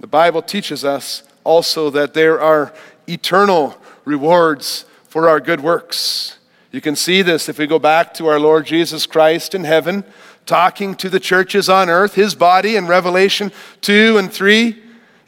The 0.00 0.08
Bible 0.08 0.42
teaches 0.42 0.84
us 0.84 1.22
also 1.44 1.88
that 1.90 2.14
there 2.14 2.40
are 2.40 2.74
eternal 3.08 3.76
rewards 4.04 4.86
for 5.08 5.28
our 5.28 5.38
good 5.38 5.60
works. 5.60 6.38
You 6.72 6.80
can 6.80 6.96
see 6.96 7.22
this 7.22 7.48
if 7.48 7.58
we 7.58 7.68
go 7.68 7.78
back 7.78 8.12
to 8.14 8.26
our 8.26 8.40
Lord 8.40 8.66
Jesus 8.66 9.06
Christ 9.06 9.54
in 9.54 9.62
heaven, 9.62 10.04
talking 10.50 10.96
to 10.96 11.08
the 11.08 11.20
churches 11.20 11.68
on 11.68 11.88
earth, 11.88 12.16
his 12.16 12.34
body 12.34 12.74
in 12.74 12.88
Revelation 12.88 13.52
2 13.82 14.18
and 14.18 14.32
3. 14.32 14.76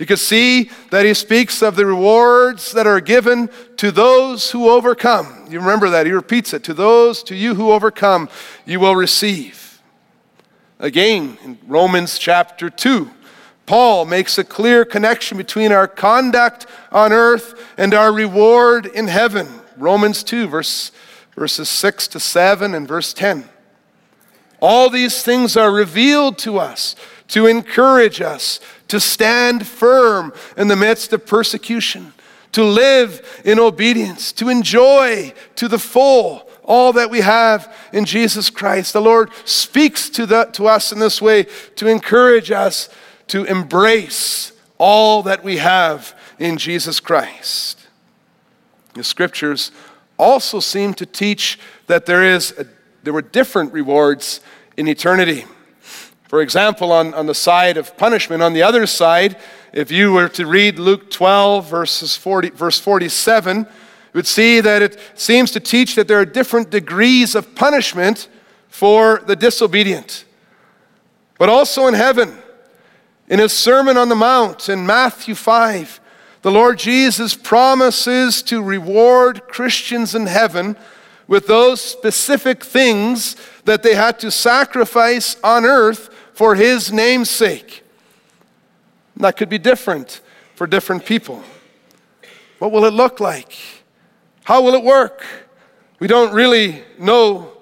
You 0.01 0.05
can 0.05 0.17
see 0.17 0.69
that 0.91 1.07
he 1.07 1.15
speaks 1.15 1.63
of 1.63 1.77
the 1.77 1.87
rewards 1.87 2.73
that 2.73 2.89
are 2.89 3.01
given 3.01 3.49
to 3.77 3.93
those 3.93 4.51
who 4.51 4.69
overcome. 4.69 5.47
You 5.49 5.61
remember 5.61 5.91
that. 5.91 6.07
He 6.07 6.13
repeats 6.13 6.53
it. 6.53 6.65
To 6.65 6.75
those, 6.75 7.23
to 7.23 7.37
you 7.37 7.55
who 7.55 7.71
overcome, 7.71 8.29
you 8.67 8.81
will 8.81 8.97
receive. 8.97 9.81
Again, 10.81 11.39
in 11.45 11.57
Romans 11.69 12.19
chapter 12.19 12.69
2, 12.69 13.09
Paul 13.65 14.07
makes 14.07 14.39
a 14.39 14.45
clear 14.45 14.85
connection 14.85 15.39
between 15.39 15.71
our 15.71 15.87
conduct 15.87 16.67
on 16.91 17.13
earth 17.13 17.65
and 17.79 17.95
our 17.95 18.13
reward 18.13 18.87
in 18.87 19.07
heaven. 19.07 19.47
Romans 19.77 20.25
2, 20.25 20.49
verse, 20.49 20.91
verses 21.37 21.69
6 21.69 22.09
to 22.09 22.19
7 22.19 22.75
and 22.75 22.89
verse 22.89 23.15
10. 23.15 23.49
All 24.63 24.89
these 24.89 25.25
things 25.25 25.57
are 25.57 25.73
revealed 25.73 26.39
to 26.39 26.59
us 26.59 26.95
to 27.29 27.47
encourage 27.47 28.21
us 28.21 28.61
to 28.87 29.01
stand 29.01 29.67
firm 29.67 30.33
in 30.57 30.69
the 30.69 30.77
midst 30.77 31.13
of 31.13 31.27
persecution, 31.27 32.13
to 32.53 32.63
live 32.63 33.43
in 33.45 33.59
obedience, 33.59 34.31
to 34.33 34.49
enjoy 34.49 35.35
to 35.57 35.67
the 35.67 35.81
full 35.81 36.49
all 36.63 36.93
that 36.93 37.11
we 37.11 37.23
have 37.23 37.75
in 37.93 38.05
Jesus 38.05 38.51
Christ. 38.51 38.93
The 38.93 39.01
Lord 39.01 39.31
speaks 39.45 40.09
to, 40.11 40.27
the, 40.27 40.45
to 40.53 40.69
us 40.69 40.93
in 40.93 41.01
this 41.01 41.21
way 41.21 41.47
to 41.75 41.89
encourage 41.89 42.53
us 42.53 42.89
to 43.29 43.45
embrace 43.45 44.53
all 44.79 45.25
that 45.25 45.43
we 45.43 45.57
have 45.57 46.17
in 46.39 46.57
Jesus 46.57 47.01
Christ. 47.01 47.89
The 48.95 49.03
scriptures 49.03 49.73
also 50.19 50.61
seem 50.61 50.95
to 50.95 51.07
teach 51.07 51.59
that 51.89 52.07
there, 52.07 52.23
is 52.23 52.53
a, 52.59 52.67
there 53.03 53.13
were 53.13 53.23
different 53.23 53.73
rewards 53.73 54.41
in 54.77 54.89
eternity. 54.89 55.45
For 56.29 56.41
example, 56.41 56.93
on, 56.93 57.13
on 57.15 57.27
the 57.27 57.35
side 57.35 57.77
of 57.77 57.97
punishment, 57.97 58.43
on 58.43 58.53
the 58.53 58.63
other 58.63 58.87
side, 58.87 59.37
if 59.73 59.91
you 59.91 60.13
were 60.13 60.29
to 60.31 60.47
read 60.47 60.79
Luke 60.79 61.11
12, 61.11 61.69
verses 61.69 62.17
40, 62.17 62.51
verse 62.51 62.79
47, 62.79 63.59
you 63.59 63.67
would 64.15 64.27
see 64.27 64.61
that 64.61 64.83
it 64.83 64.99
seems 65.15 65.51
to 65.51 65.61
teach 65.61 65.95
that 65.95 66.09
there 66.09 66.19
are 66.19 66.25
different 66.25 66.71
degrees 66.71 67.35
of 67.35 67.55
punishment 67.55 68.29
for 68.69 69.23
the 69.27 69.37
disobedient. 69.37 70.25
But 71.39 71.49
also 71.49 71.87
in 71.87 71.95
heaven, 71.95 72.39
in 73.29 73.39
his 73.39 73.53
Sermon 73.53 73.97
on 73.97 74.09
the 74.09 74.15
Mount 74.15 74.69
in 74.69 74.87
Matthew 74.87 75.35
5, 75.35 76.01
the 76.43 76.51
Lord 76.51 76.79
Jesus 76.79 77.35
promises 77.35 78.43
to 78.45 78.63
reward 78.63 79.49
Christians 79.49 80.15
in 80.15 80.27
heaven 80.27 80.77
with 81.27 81.47
those 81.47 81.81
specific 81.81 82.65
things 82.65 83.37
that 83.65 83.83
they 83.83 83.95
had 83.95 84.19
to 84.21 84.31
sacrifice 84.31 85.37
on 85.43 85.65
earth 85.65 86.11
for 86.35 86.55
his 86.55 86.93
name's 86.93 87.31
sake. 87.31 87.85
that 89.17 89.37
could 89.37 89.49
be 89.49 89.59
different 89.59 90.21
for 90.55 90.67
different 90.67 91.05
people. 91.05 91.43
What 92.59 92.73
will 92.73 92.85
it 92.85 92.93
look 92.93 93.21
like? 93.21 93.57
How 94.45 94.63
will 94.63 94.75
it 94.75 94.83
work? 94.83 95.25
We 96.01 96.09
don't 96.09 96.33
really 96.33 96.83
know, 96.99 97.53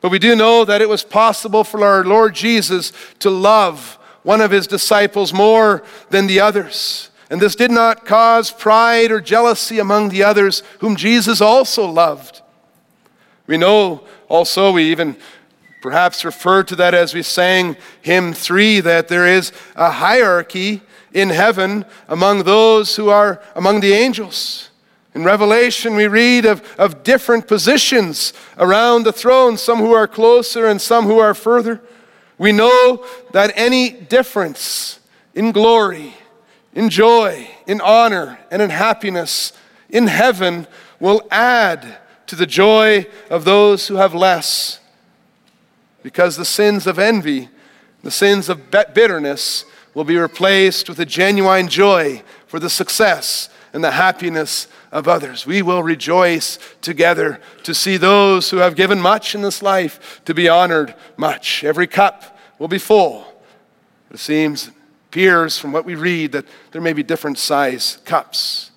but 0.00 0.10
we 0.10 0.18
do 0.18 0.34
know 0.34 0.64
that 0.64 0.82
it 0.82 0.88
was 0.88 1.04
possible 1.04 1.62
for 1.62 1.84
our 1.84 2.04
Lord 2.04 2.34
Jesus 2.34 2.92
to 3.20 3.30
love 3.30 3.98
one 4.24 4.40
of 4.40 4.50
his 4.50 4.66
disciples 4.66 5.32
more 5.32 5.84
than 6.10 6.26
the 6.26 6.40
others. 6.40 7.10
And 7.30 7.40
this 7.40 7.54
did 7.54 7.70
not 7.70 8.04
cause 8.04 8.50
pride 8.50 9.10
or 9.10 9.20
jealousy 9.20 9.78
among 9.78 10.08
the 10.08 10.22
others, 10.22 10.62
whom 10.80 10.96
Jesus 10.96 11.40
also 11.40 11.86
loved. 11.86 12.42
We 13.46 13.56
know 13.56 14.06
also, 14.28 14.72
we 14.72 14.90
even 14.90 15.16
perhaps 15.82 16.24
refer 16.24 16.62
to 16.62 16.76
that 16.76 16.94
as 16.94 17.12
we 17.12 17.22
sang 17.22 17.76
hymn 18.00 18.32
3, 18.32 18.80
that 18.80 19.08
there 19.08 19.26
is 19.26 19.52
a 19.76 19.90
hierarchy 19.90 20.80
in 21.12 21.28
heaven 21.28 21.84
among 22.08 22.44
those 22.44 22.96
who 22.96 23.10
are 23.10 23.42
among 23.54 23.80
the 23.80 23.92
angels. 23.92 24.70
In 25.14 25.22
Revelation, 25.24 25.94
we 25.94 26.08
read 26.08 26.44
of, 26.44 26.62
of 26.76 27.04
different 27.04 27.46
positions 27.46 28.32
around 28.58 29.04
the 29.04 29.12
throne, 29.12 29.56
some 29.56 29.78
who 29.78 29.92
are 29.92 30.08
closer 30.08 30.66
and 30.66 30.80
some 30.80 31.04
who 31.04 31.18
are 31.18 31.34
further. 31.34 31.80
We 32.38 32.50
know 32.50 33.06
that 33.32 33.52
any 33.54 33.90
difference 33.90 34.98
in 35.34 35.52
glory, 35.52 36.14
in 36.74 36.90
joy, 36.90 37.48
in 37.66 37.80
honor, 37.80 38.40
and 38.50 38.60
in 38.60 38.70
happiness 38.70 39.52
in 39.88 40.08
heaven 40.08 40.66
will 40.98 41.22
add 41.30 41.98
to 42.26 42.36
the 42.36 42.46
joy 42.46 43.06
of 43.30 43.44
those 43.44 43.88
who 43.88 43.96
have 43.96 44.14
less. 44.14 44.80
Because 46.02 46.36
the 46.36 46.44
sins 46.44 46.86
of 46.86 46.98
envy, 46.98 47.48
the 48.02 48.10
sins 48.10 48.48
of 48.48 48.70
bitterness, 48.70 49.64
will 49.94 50.04
be 50.04 50.16
replaced 50.16 50.88
with 50.88 50.98
a 50.98 51.06
genuine 51.06 51.68
joy 51.68 52.22
for 52.46 52.58
the 52.58 52.70
success 52.70 53.48
and 53.72 53.82
the 53.82 53.92
happiness 53.92 54.68
of 54.92 55.08
others. 55.08 55.46
We 55.46 55.62
will 55.62 55.82
rejoice 55.82 56.58
together 56.80 57.40
to 57.64 57.74
see 57.74 57.96
those 57.96 58.50
who 58.50 58.58
have 58.58 58.76
given 58.76 59.00
much 59.00 59.34
in 59.34 59.42
this 59.42 59.62
life 59.62 60.20
to 60.24 60.34
be 60.34 60.48
honored 60.48 60.94
much. 61.16 61.64
Every 61.64 61.86
cup 61.86 62.38
will 62.58 62.68
be 62.68 62.78
full. 62.78 63.26
It 64.10 64.18
seems, 64.18 64.70
appears 65.08 65.58
from 65.58 65.72
what 65.72 65.84
we 65.84 65.96
read, 65.96 66.32
that 66.32 66.46
there 66.70 66.80
may 66.80 66.92
be 66.92 67.02
different 67.02 67.38
size 67.38 67.98
cups. 68.04 68.70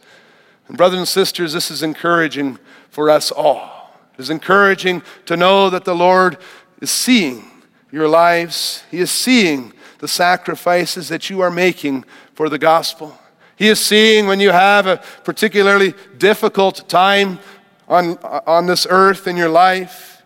And, 0.68 0.78
brothers 0.78 1.00
and 1.00 1.08
sisters, 1.08 1.54
this 1.54 1.70
is 1.70 1.84
encouraging 1.84 2.58
for 2.98 3.12
us 3.12 3.30
all. 3.30 3.92
It 4.16 4.22
is 4.22 4.32
encouraging 4.32 5.04
to 5.28 5.38
know 5.38 5.70
that 5.70 5.86
the 5.86 5.94
Lord 5.94 6.40
is 6.82 6.90
seeing 6.90 7.46
your 7.92 8.08
lives, 8.08 8.84
He 8.90 8.98
is 8.98 9.12
seeing 9.12 9.72
the 10.00 10.08
sacrifices 10.08 11.08
that 11.10 11.30
you 11.30 11.42
are 11.42 11.52
making 11.52 12.06
for 12.34 12.50
the 12.50 12.58
gospel. 12.58 13.16
He 13.56 13.68
is 13.68 13.80
seeing 13.80 14.26
when 14.26 14.40
you 14.40 14.50
have 14.50 14.88
a 14.88 14.98
particularly 15.24 15.94
difficult 16.18 16.90
time 16.90 17.38
on, 17.88 18.18
on 18.48 18.66
this 18.66 18.88
earth 18.90 19.28
in 19.28 19.38
your 19.38 19.50
life. 19.50 20.24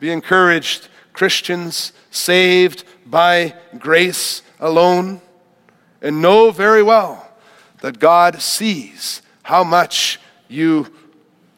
Be 0.00 0.10
encouraged, 0.10 0.88
Christians 1.12 1.92
saved 2.10 2.82
by 3.06 3.54
grace 3.78 4.42
alone, 4.58 5.20
and 6.00 6.20
know 6.20 6.50
very 6.50 6.82
well 6.82 7.32
that 7.80 8.00
God 8.00 8.42
sees 8.42 9.22
how 9.44 9.62
much 9.62 10.18
you 10.48 10.92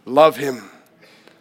love 0.05 0.37
Him, 0.37 0.71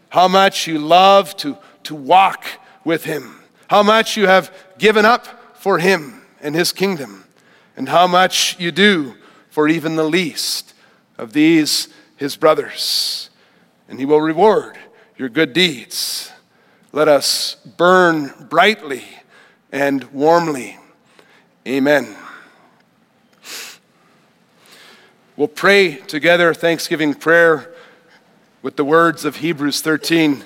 how 0.09 0.27
much 0.27 0.67
you 0.67 0.79
love 0.79 1.35
to, 1.37 1.57
to 1.83 1.95
walk 1.95 2.45
with 2.83 3.03
Him, 3.03 3.39
how 3.67 3.83
much 3.83 4.17
you 4.17 4.27
have 4.27 4.53
given 4.77 5.05
up 5.05 5.57
for 5.57 5.79
Him 5.79 6.21
and 6.41 6.55
His 6.55 6.71
kingdom 6.71 7.23
and 7.75 7.89
how 7.89 8.07
much 8.07 8.59
you 8.59 8.71
do 8.71 9.15
for 9.49 9.67
even 9.67 9.95
the 9.95 10.03
least 10.03 10.73
of 11.17 11.33
these 11.33 11.89
his 12.17 12.35
brothers. 12.35 13.29
And 13.87 13.99
he 13.99 14.05
will 14.05 14.21
reward 14.21 14.77
your 15.17 15.29
good 15.29 15.53
deeds. 15.53 16.31
Let 16.91 17.07
us 17.07 17.55
burn 17.77 18.47
brightly 18.49 19.03
and 19.71 20.03
warmly. 20.05 20.77
Amen. 21.67 22.15
We'll 25.35 25.47
pray 25.47 25.95
together 25.95 26.53
Thanksgiving 26.53 27.15
prayer 27.15 27.72
with 28.63 28.77
the 28.77 28.85
words 28.85 29.25
of 29.25 29.35
Hebrews 29.35 29.81
13. 29.81 30.41